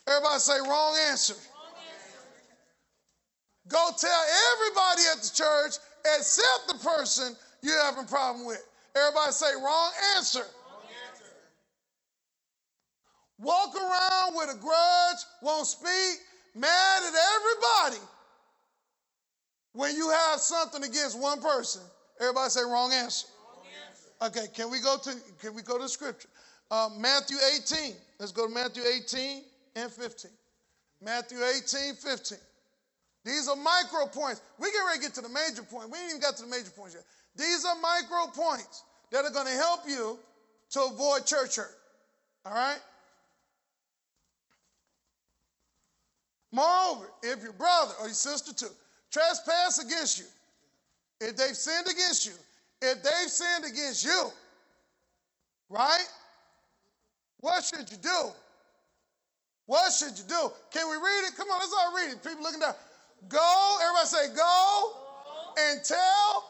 [0.08, 1.36] Everybody say wrong answer.
[3.68, 4.24] Go tell
[4.54, 5.76] everybody at the church
[6.18, 8.64] except the person you're having a problem with.
[8.96, 10.40] Everybody say wrong answer.
[10.40, 11.26] wrong answer.
[13.40, 16.20] Walk around with a grudge, won't speak,
[16.56, 18.04] mad at everybody
[19.74, 21.82] when you have something against one person,
[22.20, 23.28] everybody say wrong answer.
[23.56, 24.40] Wrong answer.
[24.40, 26.30] Okay, can we go to can we go to scripture?
[26.70, 27.94] Uh, Matthew 18.
[28.20, 29.44] Let's go to Matthew 18
[29.76, 30.32] and 15.
[31.04, 32.38] Matthew 18, 15.
[33.24, 34.42] These are micro points.
[34.60, 35.90] We get ready to get to the major point.
[35.90, 37.04] We ain't even got to the major points yet.
[37.36, 40.18] These are micro points that are going to help you
[40.72, 41.76] to avoid church hurt.
[42.46, 42.80] All right?
[46.52, 48.74] Moreover, if your brother or your sister too
[49.12, 50.26] trespass against you,
[51.20, 52.34] if they've sinned against you,
[52.82, 54.32] if they've sinned against you,
[55.70, 56.08] right?
[57.40, 58.32] What should you do?
[59.66, 60.52] What should you do?
[60.72, 61.36] Can we read it?
[61.38, 62.24] Come on, let's all read it.
[62.24, 62.74] People looking down.
[63.30, 64.92] Go, everybody say, go
[65.58, 66.50] and tell.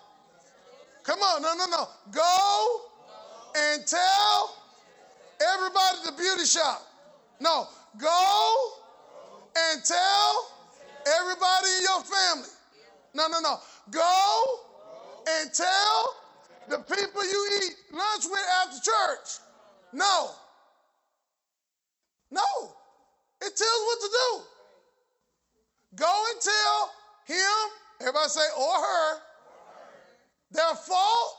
[1.04, 1.88] Come on, no, no, no.
[2.12, 2.82] Go
[3.56, 4.56] and tell
[5.54, 6.82] everybody the beauty shop.
[7.40, 7.68] No,
[8.00, 8.72] go
[9.58, 10.51] and tell
[11.08, 12.50] Everybody in your family.
[13.14, 13.58] No, no, no.
[13.90, 14.44] Go
[15.30, 16.16] and tell
[16.70, 19.40] the people you eat lunch with after church.
[19.94, 20.32] No.
[22.32, 22.42] No.
[23.42, 24.44] It tells what to do.
[25.96, 26.92] Go and tell
[27.26, 27.70] him,
[28.02, 29.18] everybody say, or her,
[30.52, 31.36] their fault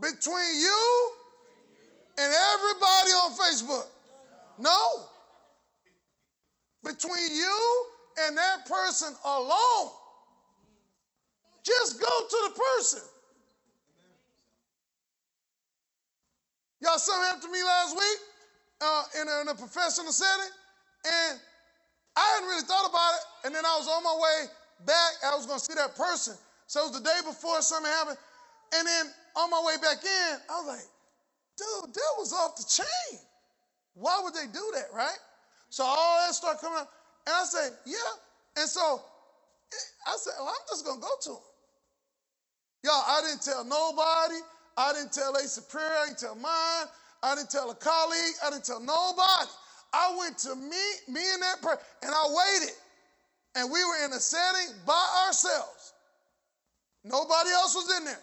[0.00, 1.10] between you
[2.18, 3.86] and everybody on Facebook.
[4.58, 5.06] No.
[6.84, 7.86] Between you
[8.20, 9.90] and that person alone.
[11.64, 13.00] Just go to the person.
[16.80, 18.18] Y'all, something happened to me last week
[18.82, 20.52] uh, in, a, in a professional setting,
[21.06, 21.40] and
[22.16, 23.24] I hadn't really thought about it.
[23.46, 24.38] And then I was on my way
[24.86, 25.12] back.
[25.24, 26.36] I was going to see that person.
[26.66, 28.18] So it was the day before something happened.
[28.76, 30.88] And then on my way back in, I was like,
[31.56, 33.20] dude, that was off the chain.
[33.94, 35.18] Why would they do that, right?
[35.70, 36.88] So all that started coming out.
[37.26, 38.62] And I said, yeah.
[38.62, 39.00] And so
[40.06, 41.46] I said, well, I'm just going to go to him.
[42.84, 44.40] Y'all, I didn't tell nobody.
[44.76, 45.88] I didn't tell a superior.
[45.88, 46.86] I didn't tell mine.
[47.22, 48.34] I didn't tell a colleague.
[48.44, 49.50] I didn't tell nobody.
[49.92, 52.74] I went to meet me and that prayer, and I waited.
[53.56, 55.94] And we were in a setting by ourselves.
[57.04, 58.20] Nobody else was in there.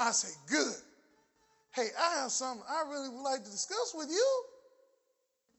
[0.00, 0.74] I say, good.
[1.74, 4.42] Hey, I have something I really would like to discuss with you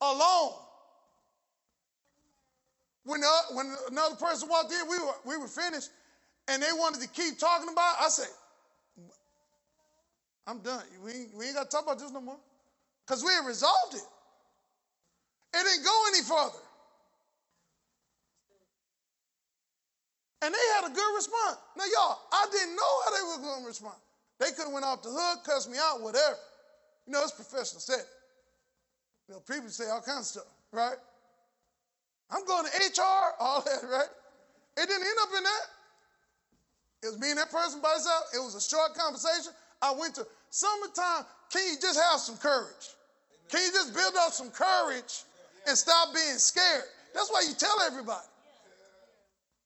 [0.02, 0.54] alone.
[3.08, 5.90] When, the, when another person walked in, we were, we were finished,
[6.50, 8.04] and they wanted to keep talking about it.
[8.04, 8.28] I said,
[10.46, 10.84] I'm done.
[11.02, 12.36] We ain't, we ain't got to talk about this no more.
[13.06, 14.04] Because we had resolved it.
[15.56, 16.64] It didn't go any further.
[20.42, 21.58] And they had a good response.
[21.78, 23.96] Now, y'all, I didn't know how they were going to respond.
[24.38, 26.36] They could have went off the hook, cussed me out, whatever.
[27.06, 28.04] You know, it's professional setting.
[29.30, 30.98] You know, people say all kinds of stuff, right?
[32.32, 34.12] I'm going to HR, all that, right?
[34.78, 35.66] It didn't end up in that.
[37.04, 38.24] It was me and that person by itself.
[38.34, 39.54] It was a short conversation.
[39.82, 41.26] I went to summertime.
[41.52, 42.94] Can you just have some courage?
[43.50, 45.24] Can you just build up some courage
[45.68, 46.84] and stop being scared?
[47.14, 48.26] That's why you tell everybody.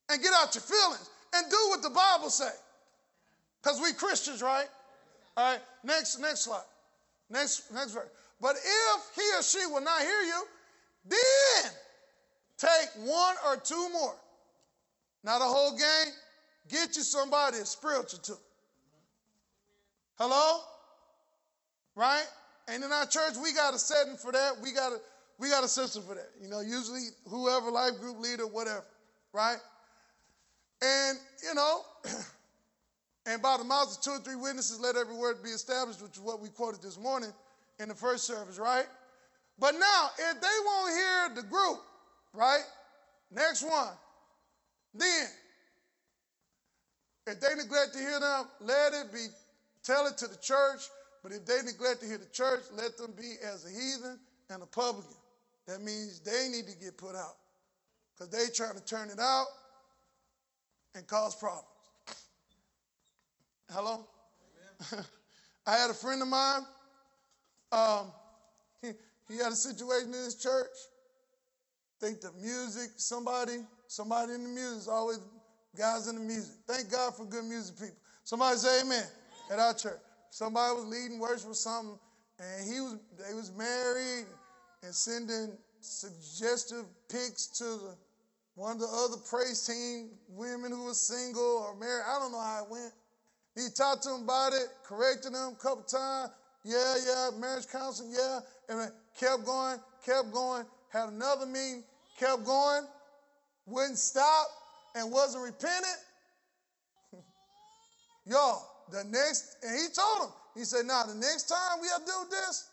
[0.09, 2.51] And get out your feelings and do what the Bible say.
[3.61, 4.67] Because we Christians, right?
[5.37, 6.63] All right, next, next slide.
[7.29, 8.09] Next, next verse.
[8.41, 10.43] But if he or she will not hear you,
[11.05, 11.71] then
[12.61, 14.15] take one or two more.
[15.23, 16.13] Not a whole gang.
[16.69, 18.37] Get you somebody that's spiritual too.
[20.17, 20.61] Hello?
[21.95, 22.25] Right?
[22.67, 24.53] And in our church, we got a setting for that.
[24.61, 24.97] We got a
[25.41, 26.29] we got a system for that.
[26.39, 28.85] You know, usually whoever, life group leader, whatever,
[29.33, 29.57] right?
[30.83, 31.81] And, you know,
[33.25, 36.13] and by the mouths of two or three witnesses, let every word be established, which
[36.13, 37.31] is what we quoted this morning
[37.79, 38.85] in the first service, right?
[39.57, 41.81] But now, if they won't hear the group,
[42.33, 42.63] right?
[43.31, 43.93] Next one.
[44.93, 45.27] Then,
[47.27, 49.27] if they neglect to hear them, let it be,
[49.83, 50.81] tell it to the church.
[51.23, 54.63] But if they neglect to hear the church, let them be as a heathen and
[54.63, 55.15] a publican.
[55.67, 57.35] That means they need to get put out
[58.17, 59.45] because they trying to turn it out
[60.95, 61.65] and cause problems.
[63.71, 64.05] Hello?
[65.67, 66.61] I had a friend of mine.
[67.71, 68.11] Um,
[68.81, 68.89] he,
[69.29, 70.67] he had a situation in his church.
[72.01, 75.19] Think the music, somebody, somebody in the music always
[75.77, 76.55] guys in the music.
[76.67, 77.95] Thank God for good music people.
[78.23, 79.03] Somebody say amen
[79.51, 79.99] at our church.
[80.31, 81.99] Somebody was leading worship or something,
[82.39, 84.25] and he was they was married
[84.81, 87.95] and sending suggestive pics to the,
[88.55, 92.03] one of the other praise team women who was single or married.
[92.07, 92.93] I don't know how it went.
[93.55, 96.31] He talked to them about it, corrected them a couple times.
[96.63, 98.39] Yeah, yeah, marriage counseling, yeah.
[98.69, 100.65] And kept going, kept going.
[100.89, 101.83] Had another meeting,
[102.21, 102.83] kept going,
[103.65, 104.47] wouldn't stop,
[104.95, 105.99] and wasn't repentant.
[108.25, 112.05] Y'all, the next, and he told him, he said, now the next time we have
[112.05, 112.69] do this,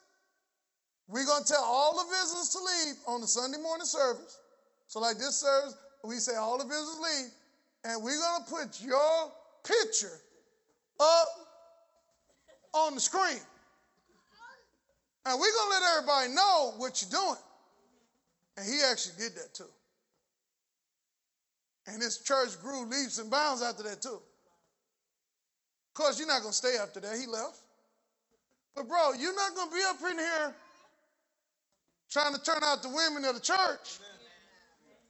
[1.08, 4.38] we're going to tell all the visitors to leave on the Sunday morning service.
[4.88, 7.30] So, like this service, we say all the visitors leave,
[7.84, 9.32] and we're going to put your
[9.64, 10.20] picture
[11.00, 11.28] up
[12.74, 13.40] on the screen.
[15.24, 17.40] And we're going to let everybody know what you're doing.
[18.58, 19.70] And he actually did that too.
[21.86, 24.18] And his church grew leaps and bounds after that too.
[24.18, 27.16] Of course, you're not going to stay after that.
[27.16, 27.58] He left.
[28.74, 30.54] But, bro, you're not going to be up in here
[32.10, 33.98] trying to turn out the women of the church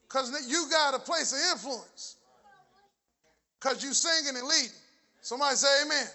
[0.02, 2.16] because you got a place of influence
[3.58, 4.70] because you singing and leading.
[5.20, 5.96] Somebody say amen.
[5.96, 6.08] amen.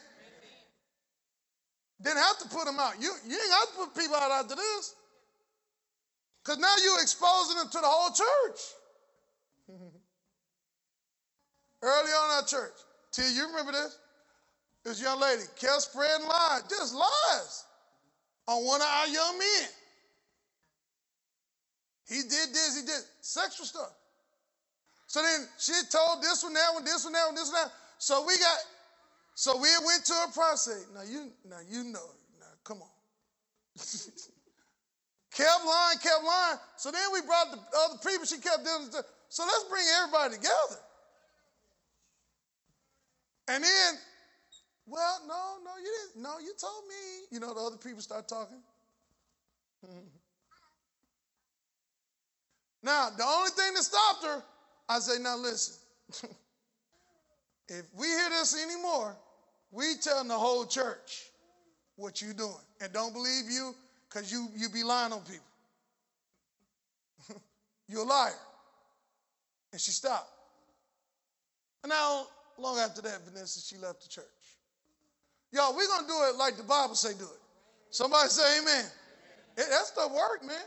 [2.01, 2.93] Didn't have to put them out.
[2.99, 4.95] You, you ain't got to put people out after this
[6.43, 8.59] because now you're exposing them to the whole church.
[11.81, 12.73] Early on our church,
[13.11, 13.97] till you remember this,
[14.83, 17.65] this young lady kept spreading lies, just lies
[18.47, 19.69] on one of our young men.
[22.09, 23.91] He did this, he did sexual stuff.
[25.07, 27.71] So then she told this one, that one, this one, that one, this one, that.
[27.97, 28.57] So we got,
[29.35, 30.85] so we went to a process.
[30.93, 32.89] Now you, now you know, now come on.
[35.35, 36.59] kept lying, kept lying.
[36.77, 38.25] So then we brought the other people.
[38.25, 38.89] She kept doing.
[39.29, 40.79] So let's bring everybody together.
[43.49, 43.93] And then,
[44.85, 46.23] well, no, no, you didn't.
[46.23, 47.25] No, you told me.
[47.31, 48.61] You know, the other people start talking.
[52.83, 54.43] Now, the only thing that stopped her,
[54.89, 55.75] I say, now listen.
[57.69, 59.15] if we hear this anymore,
[59.71, 61.29] we telling the whole church
[61.95, 62.53] what you doing.
[62.81, 63.73] And don't believe you,
[64.13, 65.41] because you, you be lying on people.
[67.87, 68.31] You're a liar.
[69.71, 70.29] And she stopped.
[71.83, 72.27] And now,
[72.59, 74.25] long after that, Vanessa, she left the church.
[75.51, 77.41] Y'all, we're going to do it like the Bible say do it.
[77.89, 78.85] Somebody say amen.
[78.85, 79.69] amen.
[79.69, 80.65] That stuff work, man.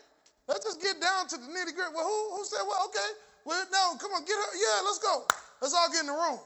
[0.49, 1.95] Let's just get down to the nitty gritty.
[1.95, 3.11] Well, who, who said, well, okay.
[3.45, 4.57] Well, no, come on, get her.
[4.59, 5.25] Yeah, let's go.
[5.63, 6.39] Let's all get in the room.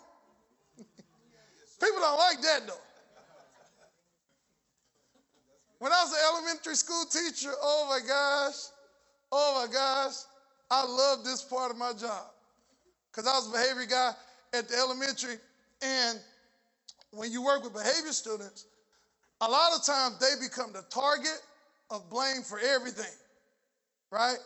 [1.80, 2.89] People don't like that though.
[5.80, 8.68] When I was an elementary school teacher, oh my gosh,
[9.32, 10.12] oh my gosh,
[10.70, 12.26] I love this part of my job.
[13.10, 14.12] Because I was a behavior guy
[14.52, 15.36] at the elementary,
[15.80, 16.20] and
[17.12, 18.66] when you work with behavior students,
[19.40, 21.40] a lot of times they become the target
[21.90, 23.16] of blame for everything,
[24.12, 24.36] right?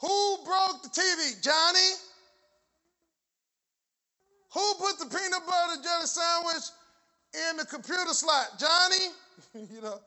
[0.00, 1.40] Who broke the TV?
[1.44, 1.94] Johnny?
[4.52, 6.64] Who put the peanut butter jelly sandwich
[7.50, 8.58] in the computer slot?
[8.58, 9.12] Johnny?
[9.54, 10.00] you know,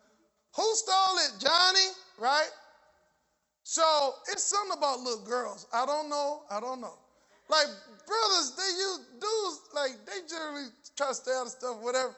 [0.55, 1.31] who stole it?
[1.39, 1.87] Johnny?
[2.19, 2.49] Right?
[3.63, 5.67] So it's something about little girls.
[5.73, 6.41] I don't know.
[6.49, 6.97] I don't know.
[7.49, 7.67] Like
[8.05, 12.15] brothers, they use dudes like they generally try to stay out of stuff, whatever.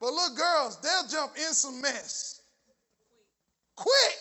[0.00, 2.42] But little girls, they'll jump in some mess.
[3.76, 4.18] Quick.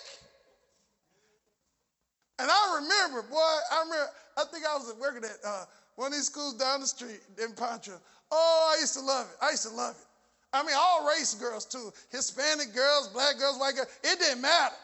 [2.40, 5.66] And I remember, boy, I remember, I think I was working at uh,
[5.96, 8.00] one of these schools down the street in Poncho.
[8.32, 9.38] Oh, I used to love it.
[9.46, 10.08] I used to love it.
[10.54, 11.92] I mean, all race girls too.
[12.12, 13.88] Hispanic girls, black girls, white girls.
[14.04, 14.76] It didn't matter.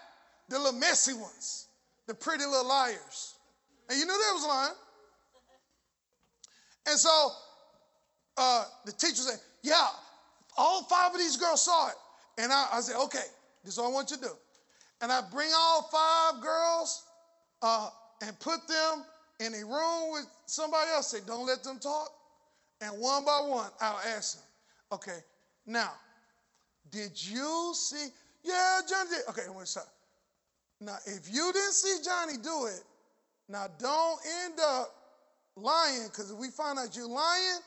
[0.49, 1.68] The little messy ones,
[2.07, 3.36] the pretty little liars.
[3.89, 4.76] And you knew they was lying.
[6.88, 7.32] And so
[8.38, 9.88] uh, the teacher said, Yeah,
[10.57, 11.95] all five of these girls saw it.
[12.38, 13.26] And I, I said, Okay,
[13.63, 14.32] this is what I want you to do.
[15.01, 17.03] And I bring all five girls
[17.61, 17.89] uh,
[18.22, 19.03] and put them
[19.39, 21.11] in a room with somebody else.
[21.11, 22.09] Say, Don't let them talk.
[22.80, 24.43] And one by one, I'll ask them,
[24.93, 25.18] Okay,
[25.68, 25.91] now,
[26.89, 28.07] did you see?
[28.43, 29.30] Yeah, Johnny did.
[29.30, 29.88] Okay, wait, stop.
[30.80, 32.82] Now, if you didn't see Johnny do it,
[33.49, 34.95] now don't end up
[35.55, 37.59] lying, because if we find out you're lying,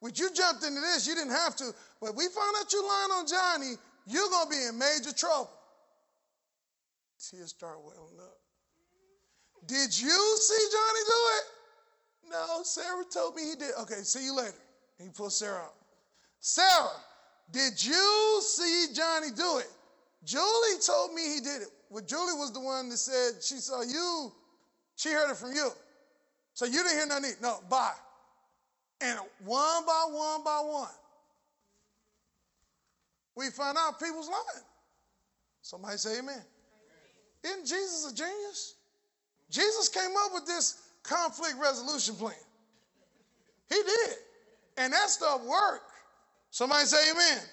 [0.00, 3.10] which you jumped into this, you didn't have to, but we find out you're lying
[3.12, 3.72] on Johnny,
[4.06, 5.50] you're going to be in major trouble.
[7.18, 8.36] Tears start welling up.
[9.66, 11.44] Did you see Johnny do it?
[12.30, 13.70] No, Sarah told me he did.
[13.80, 14.52] Okay, see you later.
[14.98, 15.74] He pulls Sarah out.
[16.40, 16.90] Sarah,
[17.54, 19.70] did you see Johnny do it?
[20.24, 21.68] Julie told me he did it.
[21.88, 24.32] Well, Julie was the one that said she saw you.
[24.96, 25.70] She heard it from you.
[26.54, 27.34] So you didn't hear nothing.
[27.40, 27.92] No, bye.
[29.00, 30.88] And one by one by one,
[33.36, 34.64] we find out people's lying.
[35.62, 36.34] Somebody say amen.
[36.34, 36.44] amen.
[37.44, 38.74] Isn't Jesus a genius?
[39.50, 42.34] Jesus came up with this conflict resolution plan.
[43.68, 44.16] He did.
[44.76, 45.93] And that stuff worked.
[46.54, 47.24] Somebody say amen.
[47.32, 47.44] amen.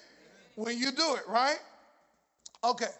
[0.54, 1.58] When you do it, right?
[2.62, 2.92] Okay.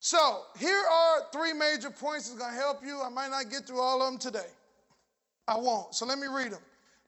[0.00, 2.98] So here are three major points that's going to help you.
[3.02, 4.48] I might not get through all of them today.
[5.46, 5.94] I won't.
[5.94, 6.62] So let me read them.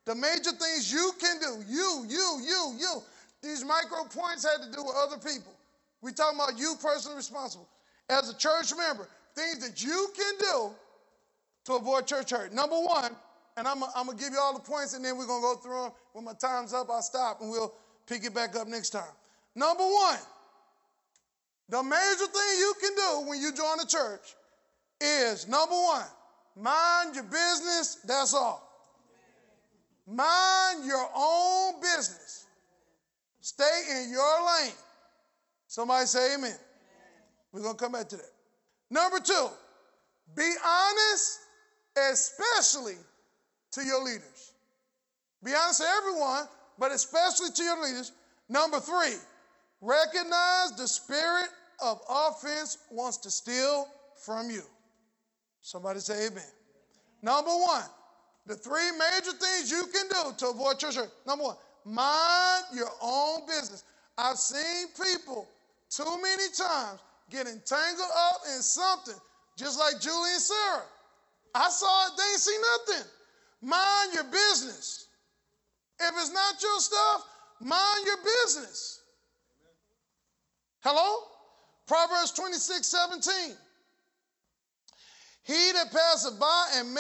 [0.04, 3.02] The major things you can do, you, you, you, you.
[3.42, 5.54] These micro points had to do with other people.
[6.02, 7.66] we talking about you personally responsible.
[8.10, 10.70] As a church member, things that you can do
[11.64, 12.52] to avoid church hurt.
[12.52, 13.16] Number one,
[13.57, 15.57] and I'm, going to give you all the points and then we're going to go
[15.57, 15.92] through them.
[16.12, 17.72] When my time's up, I'll stop and we'll
[18.07, 19.02] pick it back up next time.
[19.55, 20.18] Number one,
[21.68, 24.34] the major thing you can do when you join a church
[25.00, 26.05] is number one,
[26.57, 28.61] mind your business, that's all.
[30.07, 32.46] Mind your own business.
[33.40, 34.72] Stay in your lane.
[35.66, 36.50] Somebody say amen.
[36.50, 36.59] amen.
[37.52, 38.30] We're going to come back to that.
[38.90, 39.48] Number two,
[40.36, 41.40] be honest,
[42.11, 42.96] especially
[43.75, 44.53] to your leaders.
[45.43, 46.45] Be honest to everyone,
[46.79, 48.12] but especially to your leaders.
[48.49, 49.16] Number three,
[49.81, 51.49] recognize the spirit
[51.83, 53.87] of offense wants to steal
[54.25, 54.62] from you.
[55.61, 56.45] Somebody say amen.
[57.22, 57.85] Number one,
[58.47, 60.97] the three major things you can do to avoid church.
[61.27, 63.85] Number one, mind your own business.
[64.16, 65.49] I've seen people
[65.91, 67.01] too many times
[67.31, 69.14] get entangled up in something,
[69.57, 70.83] just like Julie and Sarah.
[71.55, 73.11] I saw it, they didn't see nothing.
[73.64, 75.08] Mind your business.
[75.98, 77.24] If it's not your stuff,
[77.60, 79.00] mind your business.
[80.80, 81.22] Hello?
[81.86, 83.56] Proverbs 26, 17.
[85.44, 86.94] He that passeth by and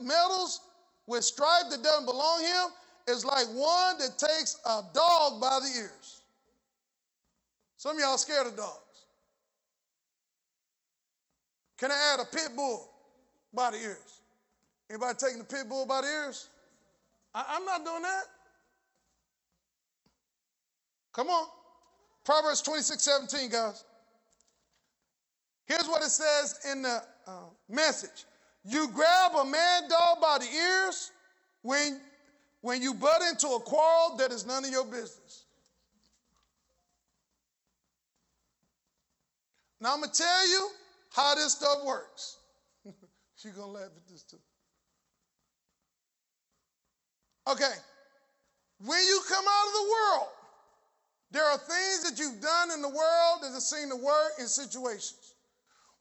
[0.00, 0.60] meddles
[1.06, 2.66] with strife that doesn't belong him
[3.08, 6.22] is like one that takes a dog by the ears.
[7.76, 8.78] Some of y'all scared of dogs.
[11.78, 12.88] Can I add a pit bull
[13.52, 14.20] by the ears?
[14.94, 16.48] Anybody taking the pit bull by the ears?
[17.34, 18.22] I, am not doing that.
[21.12, 21.48] Come on.
[22.24, 23.84] Proverbs 26, 17, guys.
[25.66, 27.32] Here's what it says in the uh,
[27.68, 28.24] message.
[28.64, 31.10] You grab a mad dog by the ears
[31.62, 32.00] when,
[32.60, 35.46] when you butt into a quarrel that is none of your business.
[39.80, 40.68] Now I'm going to tell you
[41.10, 42.36] how this stuff works.
[43.36, 44.38] She's going to laugh at this too.
[47.48, 47.74] Okay.
[48.84, 50.28] When you come out of the world,
[51.30, 54.46] there are things that you've done in the world that have seen the work in
[54.46, 55.34] situations.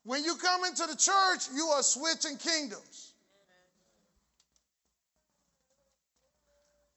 [0.04, 3.14] When you come into the church, you are switching kingdoms.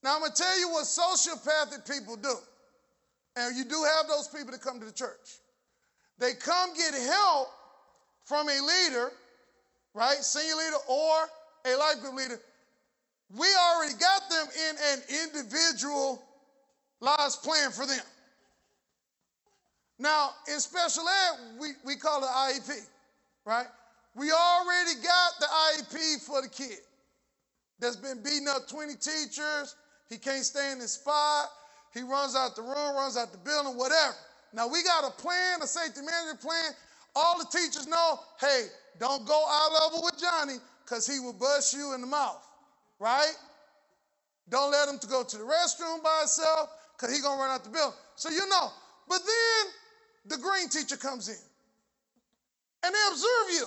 [0.02, 2.34] Now, I'm going to tell you what sociopathic people do.
[3.36, 5.40] And you do have those people that come to the church.
[6.18, 7.48] They come get help
[8.24, 9.10] from a leader,
[9.94, 10.16] right?
[10.18, 11.14] Senior leader or
[11.66, 12.40] a life group leader.
[13.34, 16.22] We already got them in an individual
[17.00, 18.04] lives plan for them.
[19.98, 22.86] Now, in special ed, we, we call it IEP,
[23.44, 23.66] right?
[24.14, 26.78] We already got the IEP for the kid
[27.80, 29.76] that's been beating up 20 teachers.
[30.08, 31.48] He can't stay in his spot.
[31.92, 34.14] He runs out the room, runs out the building, whatever.
[34.52, 36.72] Now, we got a plan, a safety management plan.
[37.14, 38.66] All the teachers know hey,
[39.00, 42.45] don't go eye level with Johnny because he will bust you in the mouth,
[42.98, 43.34] right?
[44.48, 47.50] Don't let him to go to the restroom by himself because he's going to run
[47.50, 47.98] out the building.
[48.14, 48.70] So you know.
[49.08, 51.38] But then the green teacher comes in
[52.84, 53.66] and they observe you.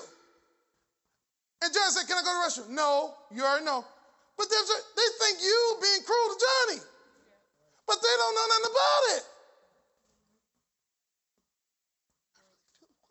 [1.62, 2.76] And Johnny said, Can I go to the restroom?
[2.76, 3.84] No, you already know.
[4.38, 6.80] But they think you being cruel to Johnny.
[7.86, 9.24] But they don't know nothing about it.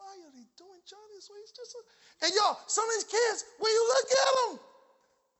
[0.00, 1.36] Why are they doing Johnny this way?
[1.44, 1.80] He's just a...
[2.24, 4.50] And y'all, some of these kids, when you look at them,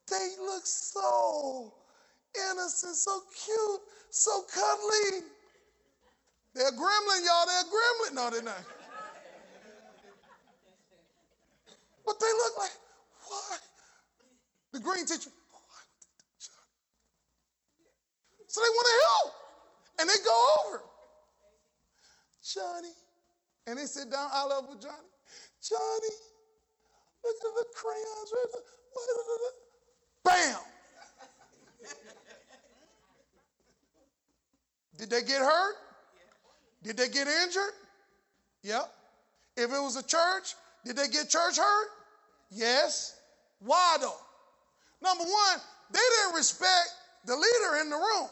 [0.09, 1.73] they look so
[2.51, 5.25] innocent, so cute, so cuddly.
[6.55, 7.45] They're gremlin, y'all.
[7.47, 8.15] They're gremlin.
[8.15, 8.63] No, they're not.
[12.05, 12.71] But they look like,
[13.27, 13.57] why?
[14.73, 15.31] The green teacher?
[18.47, 19.33] So they want to help.
[20.01, 20.81] And they go over.
[22.41, 22.93] Johnny.
[23.67, 25.09] And they sit down eye level with Johnny.
[25.61, 26.15] Johnny,
[27.23, 28.33] look at the crayons.
[30.29, 30.55] Bam.
[34.97, 35.75] Did they get hurt?
[36.83, 37.73] Did they get injured?
[38.63, 38.93] Yep.
[39.57, 40.55] If it was a church,
[40.85, 41.87] did they get church hurt?
[42.51, 43.19] Yes.
[43.59, 44.17] Why though?
[45.01, 45.59] Number one,
[45.91, 46.89] they didn't respect
[47.25, 48.29] the leader in the room.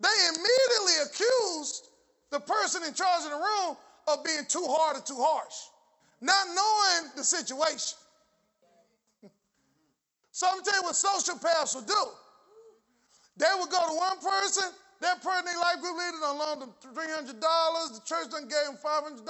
[0.00, 1.88] They immediately accused
[2.30, 3.76] the person in charge of the room
[4.08, 5.54] of being too hard or too harsh,
[6.20, 7.98] not knowing the situation.
[10.36, 12.04] So I'm tell you what sociopaths will do.
[13.38, 14.68] They will go to one person,
[15.00, 18.76] that person, their life group leader, done loaned them $300, the church done gave them
[18.76, 19.24] $500,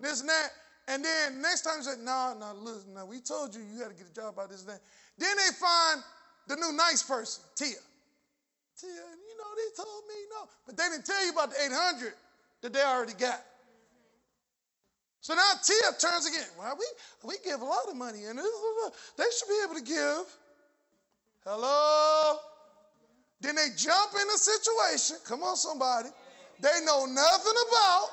[0.00, 0.50] this and that.
[0.86, 3.88] And then next time they said, no, no, listen, no, we told you you had
[3.88, 4.80] to get a job by this and that.
[5.16, 6.04] Then they find
[6.46, 7.80] the new nice person, Tia.
[8.78, 10.44] Tia, you know, they told me no.
[10.66, 12.12] But they didn't tell you about the 800
[12.60, 13.40] that they already got.
[15.24, 16.46] So now Tia turns again.
[16.58, 16.84] Well, we,
[17.26, 20.26] we give a lot of money, and they should be able to give.
[21.46, 22.36] Hello?
[23.40, 25.16] Then they jump in a situation.
[25.26, 26.10] Come on, somebody.
[26.60, 28.08] They know nothing about.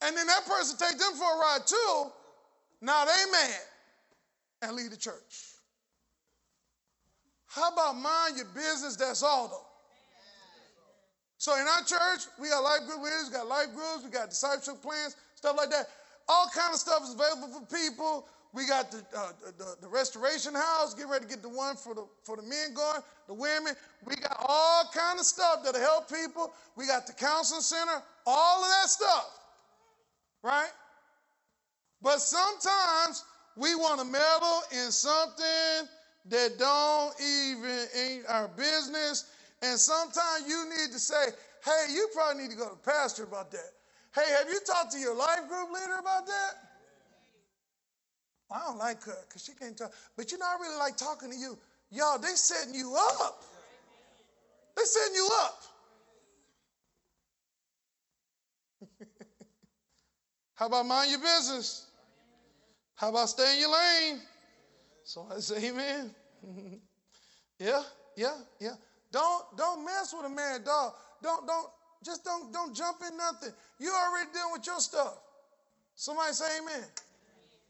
[0.00, 2.10] And then that person take them for a ride too.
[2.80, 3.60] Now they mad
[4.62, 5.52] and leave the church.
[7.44, 8.96] How about mind your business?
[8.96, 9.65] That's all though.
[11.38, 14.30] So in our church, we got life group leaders, we got life groups, we got
[14.30, 15.86] discipleship plans, stuff like that.
[16.28, 18.26] All kind of stuff is available for people.
[18.52, 21.94] We got the, uh, the, the, restoration house, get ready to get the one for
[21.94, 23.74] the, for the men going, the women.
[24.06, 26.54] We got all kind of stuff that'll help people.
[26.74, 29.38] We got the counseling center, all of that stuff,
[30.42, 30.70] right?
[32.00, 33.24] But sometimes
[33.56, 35.88] we want to meddle in something
[36.28, 39.30] that don't even ain't our business.
[39.62, 41.26] And sometimes you need to say,
[41.64, 43.70] hey, you probably need to go to the pastor about that.
[44.14, 46.52] Hey, have you talked to your life group leader about that?
[48.50, 49.92] I don't like her because she can't talk.
[50.16, 51.58] But you know, I really like talking to you.
[51.90, 53.44] Y'all, they setting you up.
[54.76, 55.62] They setting you up.
[60.54, 61.86] How about mind your business?
[62.96, 64.22] How about stay in your lane?
[65.04, 66.14] So I say, Amen.
[67.60, 67.82] yeah,
[68.16, 68.74] yeah, yeah.
[69.12, 70.92] Don't don't mess with a man, dog.
[71.22, 71.68] Don't don't
[72.04, 73.52] just don't don't jump in nothing.
[73.78, 75.18] You already dealing with your stuff.
[75.94, 76.84] Somebody say Amen.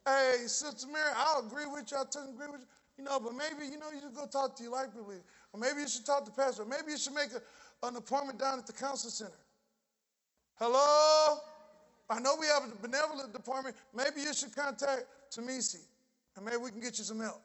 [0.06, 1.96] Hey, Sister Mary, I'll agree with you.
[1.96, 2.66] I totally agree with you.
[2.98, 5.20] You know, but maybe, you know, you should go talk to your life leader.
[5.52, 6.62] Or maybe you should talk to pastor.
[6.62, 9.32] Or maybe you should make a, an appointment down at the council center.
[10.54, 11.38] Hello?
[12.08, 13.74] I know we have a benevolent department.
[13.94, 15.80] Maybe you should contact Tamisi,
[16.36, 17.42] and maybe we can get you some help.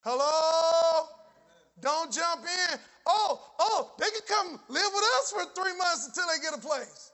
[0.00, 1.06] Hello?
[1.80, 2.78] Don't jump in.
[3.06, 6.62] Oh, oh, they can come live with us for three months until they get a
[6.62, 7.12] place.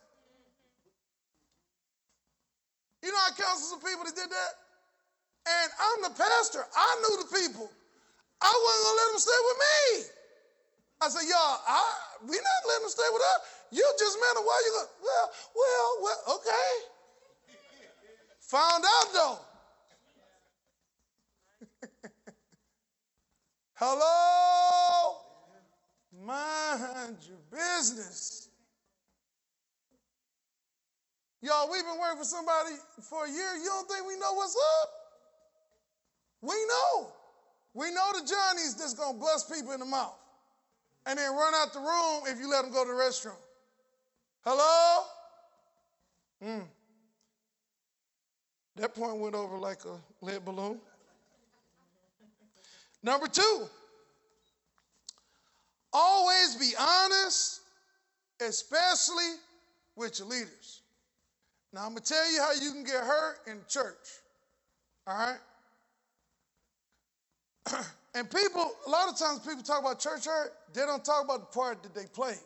[3.02, 4.52] You know, I counsel some people that did that.
[5.46, 6.64] And I'm the pastor.
[6.76, 7.70] I knew the people.
[8.42, 9.80] I wasn't gonna let them stay with me.
[11.02, 11.82] I said, y'all, I,
[12.26, 13.40] we not letting them stay with us.
[13.72, 14.44] You just met them.
[14.44, 14.84] Why you go?
[15.04, 16.70] Well, well, well, okay.
[18.50, 19.38] Found out though.
[23.80, 25.18] Hello?
[26.26, 28.48] Mind your business.
[31.40, 32.70] Y'all, we've been working for somebody
[33.08, 33.54] for a year.
[33.54, 34.90] You don't think we know what's up?
[36.42, 37.12] We know.
[37.72, 40.18] We know the Johnnies that's going to bust people in the mouth
[41.06, 43.38] and then run out the room if you let them go to the restroom.
[44.44, 45.04] Hello?
[46.44, 46.64] Mm.
[48.74, 50.80] That point went over like a lead balloon.
[53.02, 53.66] Number two,
[55.92, 57.60] always be honest,
[58.40, 59.34] especially
[59.96, 60.82] with your leaders.
[61.72, 63.94] Now, I'm going to tell you how you can get hurt in church.
[65.06, 65.36] All right?
[68.14, 71.40] and people, a lot of times people talk about church hurt, they don't talk about
[71.40, 72.38] the part that they played.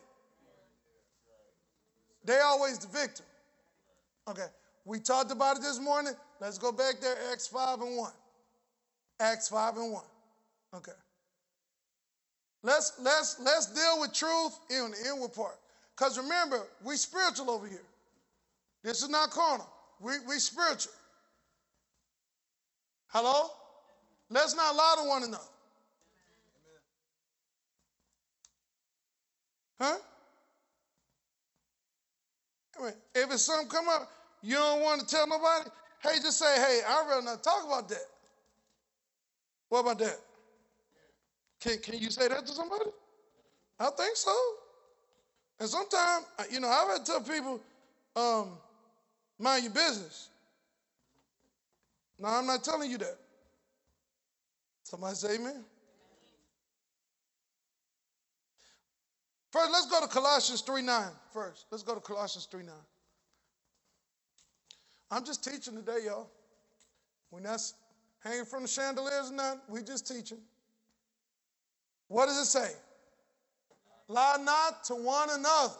[2.25, 3.25] They always the victim.
[4.29, 4.47] Okay,
[4.85, 6.13] we talked about it this morning.
[6.39, 8.11] Let's go back there, Acts 5 and 1.
[9.19, 10.03] Acts 5 and 1.
[10.75, 10.91] Okay.
[12.63, 15.57] Let's let's let's deal with truth in the inward part.
[15.95, 17.83] Because remember, we spiritual over here.
[18.83, 19.69] This is not carnal.
[19.99, 20.93] We we spiritual.
[23.07, 23.49] Hello?
[24.29, 25.43] Let's not lie to one another.
[29.79, 29.97] Huh?
[33.13, 34.09] If it's something come up,
[34.41, 35.69] you don't want to tell nobody,
[36.01, 38.05] hey, just say, hey, I'd rather not talk about that.
[39.69, 40.19] What about that?
[41.63, 42.89] Can, can you say that to somebody?
[43.79, 44.35] I think so.
[45.59, 47.61] And sometimes, you know, I've had to tell people,
[48.17, 48.57] um,
[49.39, 50.29] mind your business.
[52.19, 53.17] No, I'm not telling you that.
[54.83, 55.63] Somebody say amen.
[59.51, 61.65] First, let's go to Colossians 3 9 first.
[61.71, 62.73] Let's go to Colossians 3 9.
[65.11, 66.27] I'm just teaching today, y'all.
[67.31, 67.61] We're not
[68.21, 69.61] hanging from the chandeliers or nothing.
[69.69, 70.39] we just teaching.
[72.13, 72.69] What does it say?
[74.07, 75.73] Lie not to one another.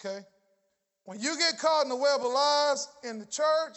[0.00, 0.24] Okay?
[1.04, 3.76] When you get caught in the web of lies in the church,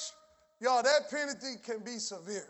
[0.62, 2.48] y'all, that penalty can be severe.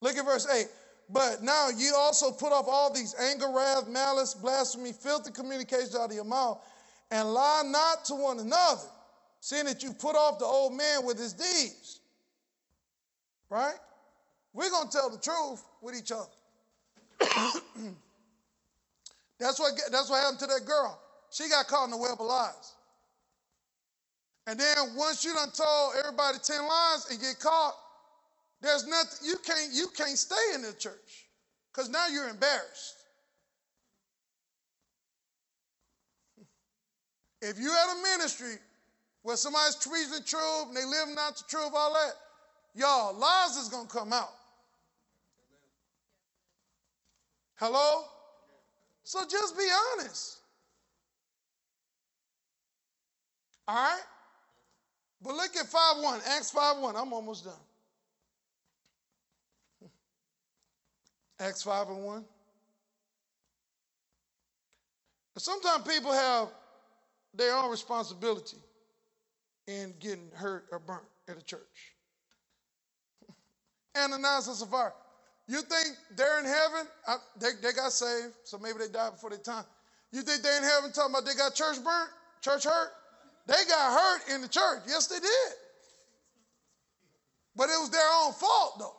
[0.00, 0.64] Look at verse 8.
[1.10, 6.08] But now you also put off all these anger, wrath, malice, blasphemy, filthy communications out
[6.08, 6.64] of your mouth,
[7.10, 8.88] and lie not to one another,
[9.40, 12.00] seeing that you put off the old man with his deeds.
[13.50, 13.74] Right?
[14.52, 16.26] We're going to tell the truth with each other.
[19.38, 21.00] that's, what, that's what happened to that girl.
[21.30, 22.74] She got caught in the web of lies.
[24.46, 27.74] And then once you done told everybody 10 lies and get caught,
[28.60, 31.28] there's nothing, you can't, you can't stay in the church
[31.72, 32.96] because now you're embarrassed.
[37.40, 38.56] If you had a ministry
[39.22, 42.12] where somebody's preaching the truth and they live not the truth, all that,
[42.74, 44.32] y'all, lies is going to come out.
[47.60, 48.04] Hello?
[49.04, 50.38] So just be honest.
[53.68, 54.00] All right?
[55.20, 56.96] But look at 5 1, Acts 5 1.
[56.96, 57.52] I'm almost done.
[61.38, 62.24] Acts 5 and 1.
[65.36, 66.48] Sometimes people have
[67.34, 68.56] their own responsibility
[69.66, 71.94] in getting hurt or burnt at a church.
[73.96, 74.94] Ananias and Sapphira.
[75.50, 76.86] You think they're in heaven?
[77.08, 79.64] I, they, they got saved, so maybe they died before their time.
[80.12, 82.92] You think they're in heaven talking about they got church burnt, church hurt?
[83.48, 84.82] They got hurt in the church.
[84.86, 85.52] Yes, they did.
[87.56, 88.94] But it was their own fault, though.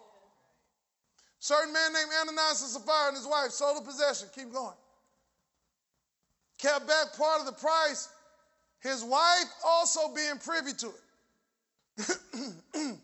[1.39, 4.27] Certain man named Ananias and Sapphira and his wife sold a possession.
[4.35, 4.75] Keep going.
[6.57, 8.09] Kept back part of the price.
[8.81, 12.17] His wife also being privy to it.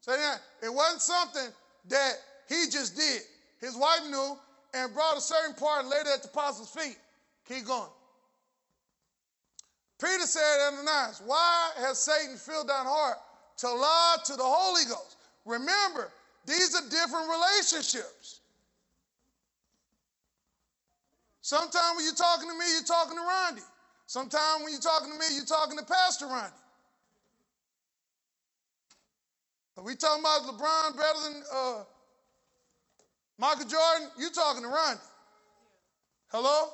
[0.00, 1.52] so yeah, it wasn't something
[1.90, 2.14] that
[2.48, 3.22] he just did.
[3.60, 4.36] His wife knew
[4.74, 6.98] and brought a certain part and laid it at the apostles' feet.
[7.48, 7.90] Keep going.
[10.00, 13.16] Peter said, Ananias, why has Satan filled thine heart
[13.58, 15.16] to lie to the Holy Ghost?
[15.44, 16.10] Remember,
[16.46, 18.40] these are different relationships.
[21.40, 23.62] Sometimes when you're talking to me, you're talking to Randy.
[24.06, 26.56] Sometimes when you're talking to me, you're talking to Pastor Randy.
[29.76, 31.84] Are we talking about LeBron better than uh,
[33.38, 34.08] Michael Jordan?
[34.18, 35.00] You talking to Randy.
[36.28, 36.68] Hello?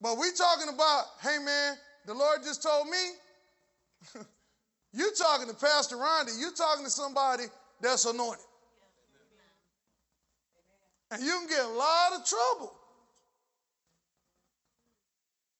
[0.00, 4.20] But we talking about, hey man, the Lord just told me
[4.92, 7.44] You talking to Pastor Randy, you talking to somebody
[7.80, 8.44] that's anointed.
[11.12, 12.72] And you can get a lot of trouble.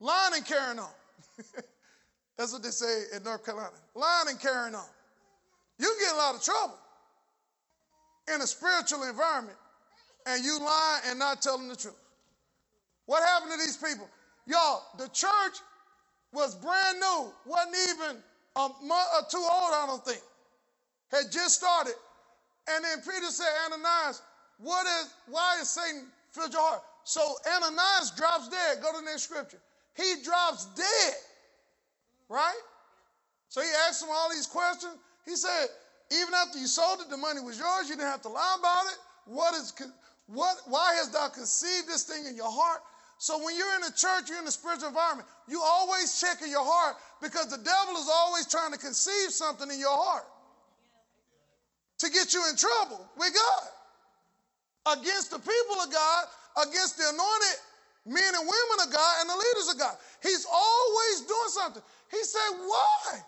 [0.01, 0.91] Lying and carrying on.
[2.39, 3.71] that's what they say in North Carolina.
[3.95, 4.87] Lying and carrying on.
[5.79, 6.79] You can get a lot of trouble
[8.35, 9.57] in a spiritual environment
[10.27, 11.97] and you lying and not telling the truth.
[13.07, 14.09] What happened to these people?
[14.47, 15.59] Y'all, the church
[16.33, 18.17] was brand new, wasn't even
[18.57, 20.21] a month or two old, I don't think.
[21.11, 21.95] Had just started.
[22.69, 24.23] And then Peter said, Ananias,
[24.59, 26.83] what is, why is Satan filled your heart?
[27.05, 27.21] So
[27.57, 28.79] Ananias drops dead.
[28.83, 29.59] Go to the next scripture.
[29.97, 31.15] He drops dead,
[32.29, 32.61] right?
[33.49, 34.95] So he asked him all these questions.
[35.25, 35.67] He said,
[36.11, 37.89] even after you sold it, the money was yours.
[37.89, 38.99] You didn't have to lie about it.
[39.27, 39.73] What is,
[40.27, 42.81] what, why has thou conceived this thing in your heart?
[43.19, 46.51] So when you're in a church, you're in a spiritual environment, you always check in
[46.51, 50.25] your heart because the devil is always trying to conceive something in your heart
[51.99, 56.25] to get you in trouble with God, against the people of God,
[56.67, 57.59] against the anointed
[58.07, 59.97] men and women of God and the leaders of God.
[60.23, 61.83] He's always doing something.
[62.11, 63.21] He said, Why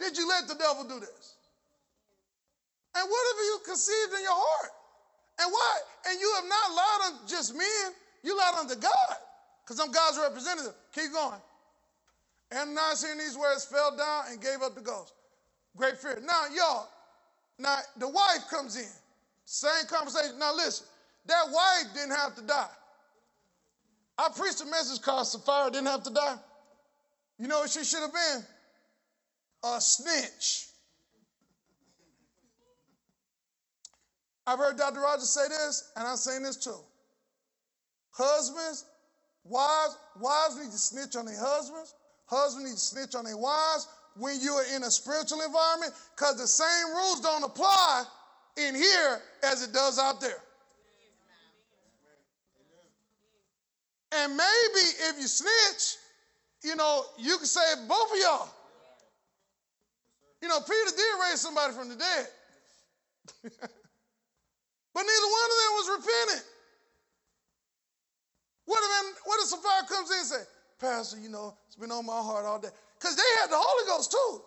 [0.00, 1.36] did you let the devil do this?
[2.96, 4.72] And what have you conceived in your heart?
[5.40, 5.74] And why?
[6.08, 9.16] And you have not lied on just men, you lied unto God,
[9.64, 10.74] because I'm God's representative.
[10.94, 11.40] Keep going.
[12.52, 15.14] Ananias hearing these words fell down and gave up the ghost.
[15.76, 16.20] Great fear.
[16.24, 16.88] Now, y'all,
[17.58, 18.90] now the wife comes in.
[19.44, 20.38] Same conversation.
[20.38, 20.86] Now listen,
[21.26, 22.68] that wife didn't have to die.
[24.18, 26.36] I preached a message called Sapphira didn't have to die.
[27.38, 28.44] You know what she should have been?
[29.64, 30.66] A snitch.
[34.50, 35.00] I've heard Dr.
[35.00, 36.74] Rogers say this, and I'm saying this too.
[38.10, 38.84] Husbands,
[39.44, 41.94] wives, wives need to snitch on their husbands.
[42.26, 43.86] Husbands need to snitch on their wives
[44.16, 48.02] when you are in a spiritual environment, because the same rules don't apply
[48.56, 50.42] in here as it does out there.
[54.10, 55.94] And maybe if you snitch,
[56.64, 58.48] you know, you can save both of y'all.
[60.42, 62.26] You know, Peter did raise somebody from the dead.
[64.94, 66.44] but neither one of them was repentant.
[68.66, 70.42] What if, what if Sapphira comes in and say,
[70.78, 72.68] Pastor, you know, it's been on my heart all day.
[72.98, 74.42] Because they had the Holy Ghost too.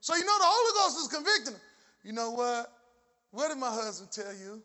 [0.00, 1.62] So you know the Holy Ghost is convicting them.
[2.04, 2.72] You know what?
[3.30, 4.62] What did my husband tell you?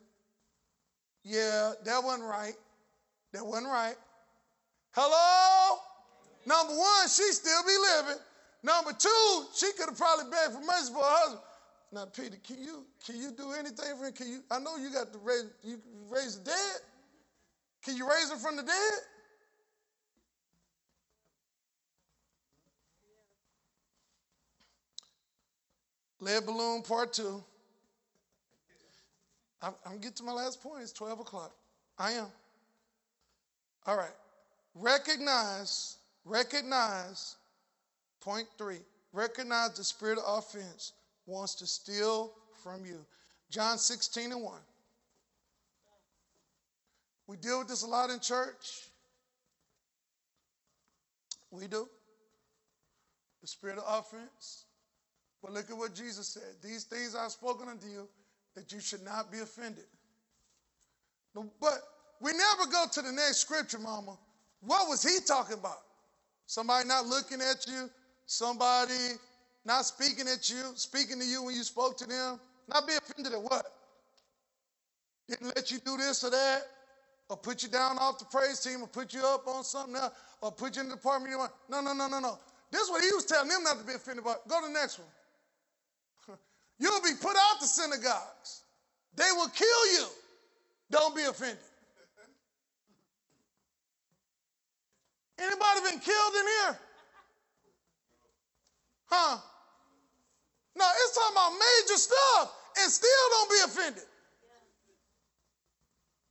[1.23, 2.53] Yeah, that wasn't right.
[3.33, 3.95] That wasn't right.
[4.91, 5.77] Hello?
[6.45, 8.21] Number one, she still be living.
[8.63, 11.41] Number two, she could have probably begged for mercy for her husband.
[11.95, 14.11] Now, Peter, can you can you do anything for him?
[14.11, 14.41] Can you?
[14.51, 15.79] I know you got to raise you
[16.09, 16.81] raise the dead.
[17.85, 18.93] Can you raise him from the dead?
[26.19, 27.41] Lead balloon part two.
[29.61, 30.81] I'm, I'm getting to my last point.
[30.81, 31.53] It's 12 o'clock.
[31.97, 32.27] I am.
[33.87, 34.11] All right.
[34.73, 37.37] Recognize, recognize,
[38.19, 38.79] point three,
[39.13, 40.91] recognize the spirit of offense
[41.26, 42.32] wants to steal
[42.63, 43.05] from you.
[43.49, 44.53] John 16 and 1.
[47.28, 48.88] We deal with this a lot in church.
[51.51, 51.88] We do.
[53.41, 54.65] The spirit of offense.
[55.41, 56.55] But look at what Jesus said.
[56.63, 58.07] These things I've spoken unto you
[58.55, 59.86] that you should not be offended.
[61.34, 61.80] But
[62.21, 64.17] we never go to the next scripture, mama.
[64.61, 65.80] What was he talking about?
[66.45, 67.89] Somebody not looking at you,
[68.26, 68.93] somebody
[69.66, 72.39] not speaking at you, speaking to you when you spoke to them.
[72.68, 73.66] Not be offended at what?
[75.28, 76.61] Didn't let you do this or that,
[77.30, 80.13] or put you down off the praise team, or put you up on something else,
[80.41, 81.51] or put you in the department you want.
[81.68, 82.38] No, no, no, no, no.
[82.72, 84.47] This is what he was telling them not to be offended about.
[84.47, 86.38] Go to the next one.
[86.80, 88.63] You'll be put out the synagogues.
[89.16, 90.05] They will kill you.
[90.91, 91.57] Don't be offended.
[95.38, 96.80] Anybody been killed in here?
[99.07, 99.38] Huh?
[100.76, 104.03] No, it's talking about major stuff and still don't be offended.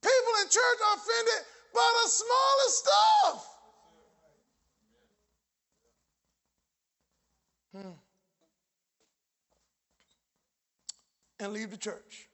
[0.02, 3.56] People in church are offended by the smallest stuff.
[7.74, 7.90] Hmm.
[11.40, 12.28] And leave the church.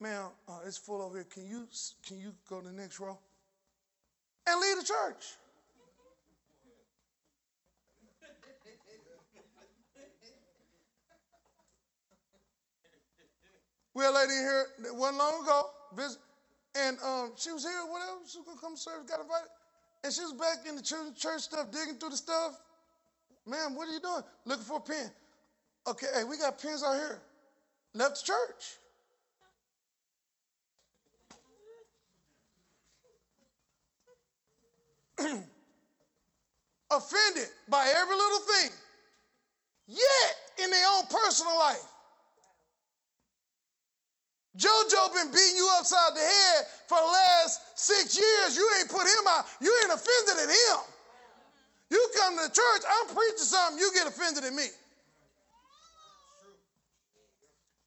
[0.00, 1.26] Ma'am, uh, it's full over here.
[1.32, 1.66] Can you
[2.06, 3.18] can you go to the next row?
[4.46, 5.24] And leave the church.
[13.96, 16.18] We had a lady here one long ago, visit,
[16.74, 18.18] and um, she was here, whatever.
[18.28, 19.48] She was gonna come serve, got invited,
[20.04, 22.60] And she was back in the church, church stuff, digging through the stuff.
[23.46, 24.22] Ma'am, what are you doing?
[24.44, 25.10] Looking for a pen.
[25.86, 27.22] Okay, hey, we got pens out here.
[27.94, 28.76] Left the church.
[36.92, 38.70] Offended by every little thing.
[39.86, 41.95] Yet, in their own personal life,
[44.56, 48.56] JoJo been beating you upside the head for the last six years.
[48.56, 49.44] You ain't put him out.
[49.60, 50.80] You ain't offended at him.
[51.90, 54.66] You come to the church, I'm preaching something, you get offended at me.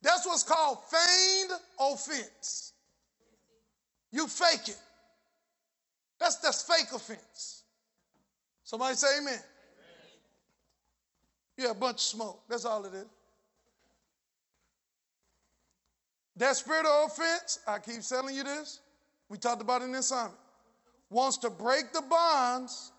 [0.01, 2.73] That's what's called feigned offense.
[4.11, 4.77] You fake it.
[6.19, 7.63] That's that's fake offense.
[8.63, 9.33] Somebody say amen.
[9.33, 9.43] amen.
[11.57, 12.41] Yeah, a bunch of smoke.
[12.47, 13.05] That's all it is.
[16.39, 18.79] That spirit of offense, I keep telling you this,
[19.27, 20.31] we talked about it in this sermon,
[21.09, 22.93] wants to break the bonds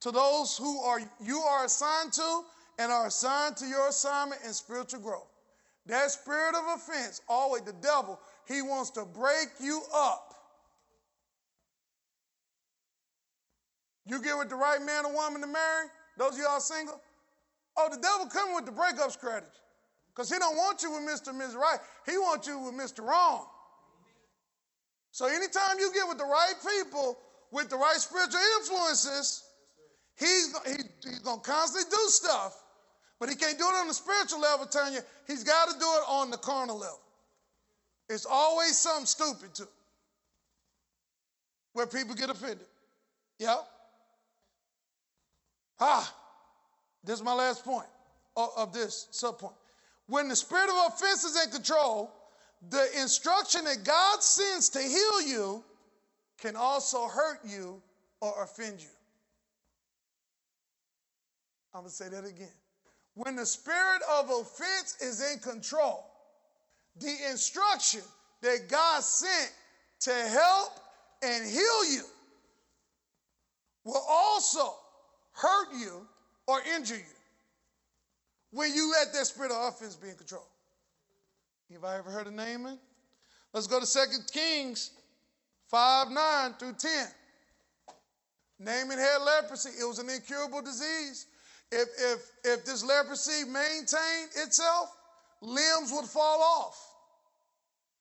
[0.00, 2.42] to those who are you are assigned to
[2.80, 5.28] and are assigned to your assignment in spiritual growth.
[5.86, 10.34] That spirit of offense, always the devil, he wants to break you up.
[14.04, 15.86] You get with the right man or woman to marry,
[16.18, 17.00] those of y'all single,
[17.76, 19.46] oh, the devil coming with the breakup strategy.
[20.20, 21.28] Because he don't want you with Mr.
[21.28, 21.54] and Ms.
[21.54, 21.78] Right.
[22.04, 23.02] He wants you with Mr.
[23.02, 23.46] Wrong.
[25.12, 27.16] So anytime you get with the right people,
[27.50, 29.44] with the right spiritual influences,
[30.18, 32.54] he's, he, he's going to constantly do stuff.
[33.18, 35.00] But he can't do it on the spiritual level, Tanya.
[35.26, 37.00] He's got to do it on the carnal level.
[38.10, 39.68] It's always something stupid, too,
[41.72, 42.66] where people get offended.
[43.38, 43.56] Yeah?
[45.80, 46.14] Ah,
[47.04, 47.88] this is my last point
[48.36, 49.54] of this subpoint.
[50.10, 52.10] When the spirit of offense is in control,
[52.68, 55.64] the instruction that God sends to heal you
[56.36, 57.80] can also hurt you
[58.20, 58.88] or offend you.
[61.72, 62.50] I'm going to say that again.
[63.14, 66.04] When the spirit of offense is in control,
[66.98, 68.02] the instruction
[68.42, 69.52] that God sent
[70.00, 70.72] to help
[71.22, 72.02] and heal you
[73.84, 74.74] will also
[75.34, 76.04] hurt you
[76.48, 77.19] or injure you
[78.50, 80.46] when you let that spirit of offense be in control.
[81.70, 82.78] Anybody ever heard of Naaman?
[83.52, 84.00] Let's go to 2
[84.32, 84.90] Kings
[85.68, 87.06] 5 9 through 10.
[88.58, 91.26] Naaman had leprosy, it was an incurable disease.
[91.72, 94.94] If, if, if this leprosy maintained itself,
[95.40, 96.76] limbs would fall off.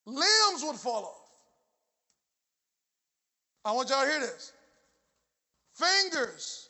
[0.05, 1.29] Limbs would fall off.
[3.63, 4.53] I want y'all to hear this.
[5.75, 6.69] Fingers,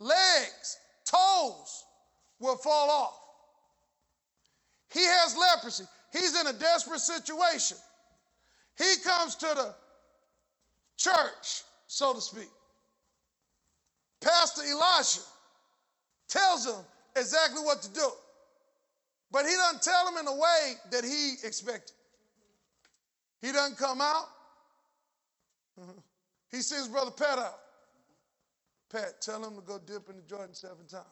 [0.00, 1.84] legs, toes
[2.40, 3.17] will fall off.
[4.92, 5.84] He has leprosy.
[6.12, 7.76] He's in a desperate situation.
[8.76, 9.74] He comes to the
[10.96, 12.48] church, so to speak.
[14.20, 15.20] Pastor Elisha
[16.28, 16.84] tells him
[17.16, 18.08] exactly what to do.
[19.30, 21.94] But he doesn't tell him in a way that he expected.
[23.42, 24.26] He doesn't come out.
[26.50, 27.58] He sends Brother Pat out.
[28.90, 31.04] Pat, tell him to go dip in the Jordan seven times.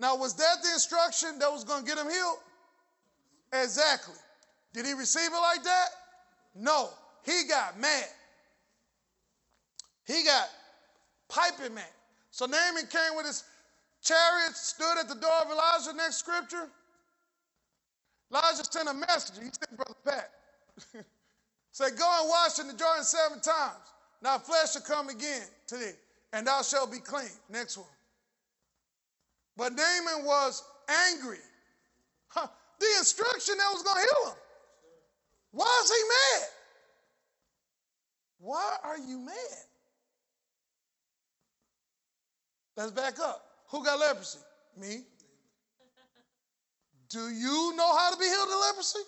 [0.00, 2.38] Now, was that the instruction that was going to get him healed?
[3.52, 4.14] Exactly.
[4.72, 5.88] Did he receive it like that?
[6.54, 6.90] No.
[7.24, 8.06] He got mad.
[10.06, 10.48] He got
[11.28, 11.84] piping mad.
[12.30, 13.44] So Naaman came with his
[14.02, 16.68] chariot, stood at the door of Elijah, next scripture.
[18.30, 19.36] Elijah sent a message.
[19.36, 20.30] He sent Brother Pat.
[21.72, 23.92] Say, go and wash in the Jordan seven times.
[24.22, 25.92] Now flesh shall come again to thee,
[26.32, 27.30] and thou shalt be clean.
[27.48, 27.86] Next one.
[29.58, 30.62] But Naaman was
[31.10, 31.40] angry.
[32.28, 32.46] Huh.
[32.78, 34.38] The instruction that was going to heal him.
[35.50, 36.48] Why is he mad?
[38.38, 39.34] Why are you mad?
[42.76, 43.44] Let's back up.
[43.70, 44.38] Who got leprosy?
[44.80, 45.02] Me.
[47.10, 48.98] Do you know how to be healed of leprosy?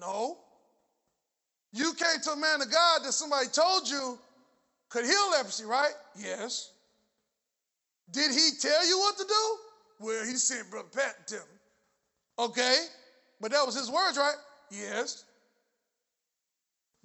[0.00, 0.38] No.
[1.72, 4.18] You came to a man of God that somebody told you
[4.88, 5.92] could heal leprosy, right?
[6.16, 6.70] Yes.
[8.12, 9.65] Did he tell you what to do?
[9.98, 11.40] Well, he sent Brother Pat to me.
[12.38, 12.76] Okay,
[13.40, 14.34] but that was his words, right?
[14.70, 15.24] Yes.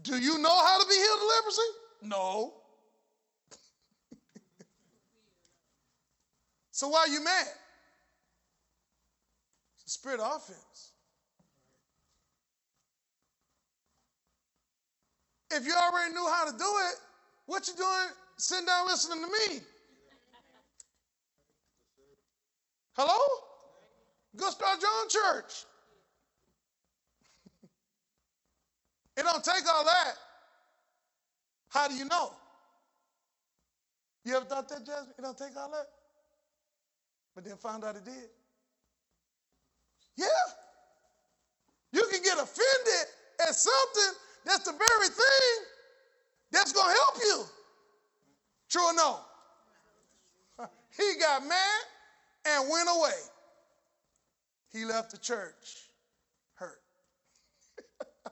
[0.01, 1.61] Do you know how to be healed of leprosy?
[2.01, 2.53] No.
[6.71, 7.47] so why are you mad?
[9.75, 10.91] It's the spirit of offense.
[15.51, 16.95] If you already knew how to do it,
[17.45, 19.61] what you doing sitting down listening to me?
[22.93, 23.17] Hello?
[24.35, 25.65] Go start your own church.
[29.17, 30.13] it don't take all that.
[31.69, 32.33] How do you know?
[34.25, 35.15] You ever thought that, Jasmine?
[35.17, 35.87] It don't take all that?
[37.33, 38.29] But then found out it did.
[40.17, 40.25] Yeah.
[41.93, 43.07] You can get offended
[43.47, 44.13] at something
[44.45, 45.65] that's the very thing
[46.51, 47.43] that's going to help you.
[48.69, 49.19] True or no?
[50.97, 51.83] He got mad
[52.45, 53.19] and went away.
[54.71, 55.89] He left the church
[56.55, 56.81] hurt.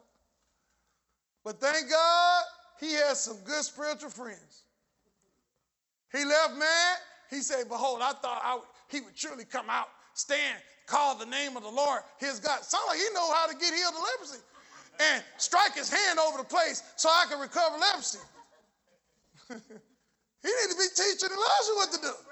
[1.44, 2.44] but thank God
[2.80, 4.64] he has some good spiritual friends.
[6.12, 6.98] He left mad.
[7.30, 10.58] He said, Behold, I thought I, would, he would surely come out, stand,
[10.88, 12.64] call the name of the Lord, his God.
[12.64, 14.44] Sound like he know how to get healed of leprosy.
[15.00, 18.20] And strike his hand over the place so I can recover leprosy.
[19.50, 22.29] he need to be teaching Elijah what to do.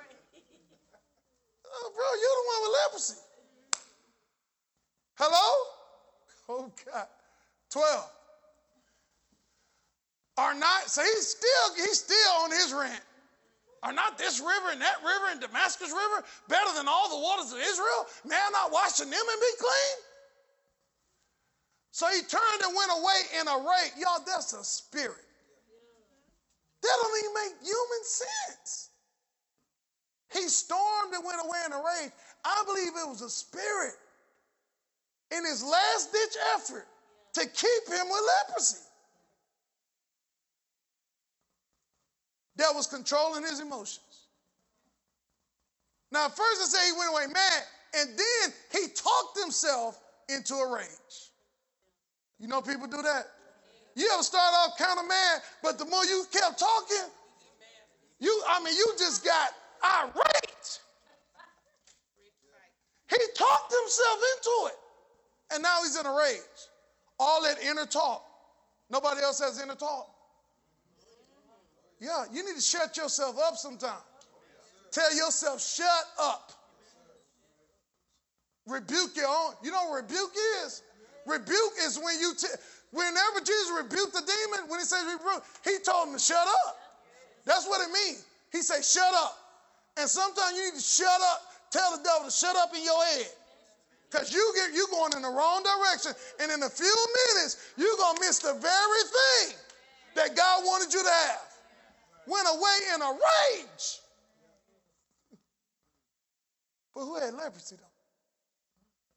[1.80, 3.20] Oh, bro, you're the one with leprosy.
[5.16, 5.48] Hello?
[6.50, 7.08] Oh, God.
[7.72, 8.12] 12.
[10.38, 13.02] Are not, so he's still, he's still on his rant.
[13.84, 17.52] Are not this river and that river and Damascus River better than all the waters
[17.52, 18.06] of Israel?
[18.26, 19.98] May I not wash in them and be clean?
[21.92, 23.94] So he turned and went away in a rage.
[23.98, 25.26] Y'all, that's a spirit.
[26.82, 28.87] That don't even make human sense.
[30.34, 32.12] He stormed and went away in a rage.
[32.44, 33.94] I believe it was a spirit
[35.32, 36.88] in his last ditch effort
[37.34, 38.78] to keep him with leprosy.
[42.58, 44.02] that was controlling his emotions.
[46.12, 47.64] Now, first it say he went away mad,
[48.00, 50.00] and then he talked himself
[50.30, 51.32] into a rage.
[52.40, 53.28] You know people do that?
[53.96, 57.10] You ever start off kind of mad, but the more you kept talking,
[58.20, 59.50] you, I mean, you just got
[59.84, 60.80] irate.
[63.10, 66.40] He talked himself into it, and now he's in a rage.
[67.20, 68.24] All that inner talk.
[68.90, 70.10] Nobody else has inner talk.
[72.00, 74.02] Yeah, you need to shut yourself up sometime.
[74.92, 76.52] Tell yourself, shut up.
[78.68, 79.54] Rebuke your own.
[79.64, 80.32] You know what rebuke
[80.64, 80.84] is?
[81.26, 82.48] Rebuke is when you, t-
[82.92, 86.78] whenever Jesus rebuked the demon, when he says rebuke, he told him to shut up.
[87.46, 88.26] That's what it means.
[88.52, 89.38] He said, shut up.
[90.00, 91.42] And sometimes you need to shut up,
[91.72, 93.28] tell the devil to shut up in your head.
[94.10, 96.14] Because you get you going in the wrong direction.
[96.40, 99.58] And in a few minutes, you're gonna miss the very thing
[100.16, 101.42] that God wanted you to have
[102.28, 104.00] went away in a rage.
[106.94, 107.84] But who had leprosy though?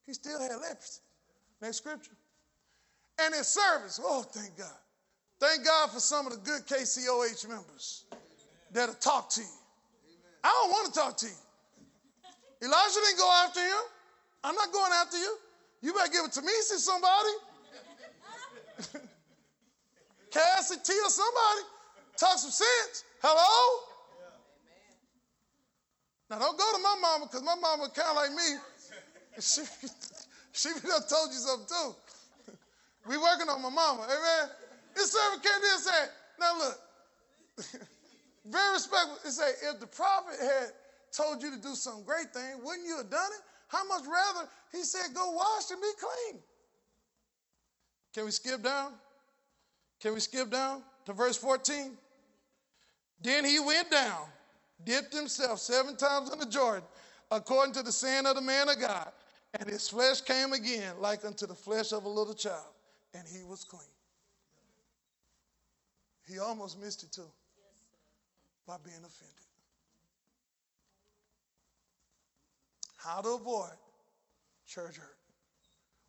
[0.07, 1.01] He still had leprosy.
[1.63, 2.13] Next scripture.
[3.19, 4.69] And his service, oh, thank God.
[5.41, 8.05] Thank God for some of the good KCOH members
[8.71, 9.60] that'll talk to you.
[10.43, 11.33] I don't want to talk to you.
[12.63, 13.83] Elijah didn't go after him.
[14.45, 15.37] I'm not going after you.
[15.83, 17.31] You better give it to me, see somebody.
[20.31, 21.63] Cassie, or somebody.
[22.17, 23.05] Talk some sense.
[23.23, 23.87] Hello?
[26.31, 28.57] Now don't go to my mama because my mama kind of like me.
[29.41, 29.63] She,
[30.53, 31.95] she done told you something too.
[33.09, 34.05] we working on my mama.
[34.05, 34.51] Amen.
[34.95, 36.79] This servant came in and said, now look,
[38.45, 39.19] very respectful.
[39.25, 40.73] It say, if the prophet had
[41.13, 43.43] told you to do some great thing, wouldn't you have done it?
[43.69, 46.43] How much rather, he said, go wash and be clean.
[48.15, 48.93] Can we skip down?
[50.01, 51.97] Can we skip down to verse 14?
[53.23, 54.23] Then he went down,
[54.85, 56.83] dipped himself seven times in the Jordan,
[57.31, 59.13] according to the saying of the man of God,
[59.59, 62.73] and his flesh came again like unto the flesh of a little child,
[63.15, 63.83] and he was clean.
[66.27, 67.31] He almost missed it too
[68.71, 69.35] by being offended.
[72.99, 73.73] How to avoid
[74.69, 75.17] church hurt.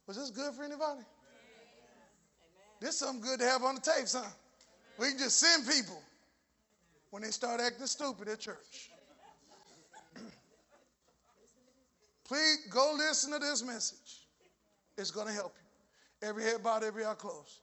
[0.05, 0.99] Was this good for anybody?
[0.99, 1.05] Amen.
[2.79, 4.29] This is something good to have on the tapes, huh?
[4.99, 5.99] We can just send people
[7.09, 8.91] when they start acting stupid at church.
[12.27, 14.27] Please go listen to this message.
[14.99, 16.29] It's going to help you.
[16.29, 17.60] Every head bowed, every eye closed.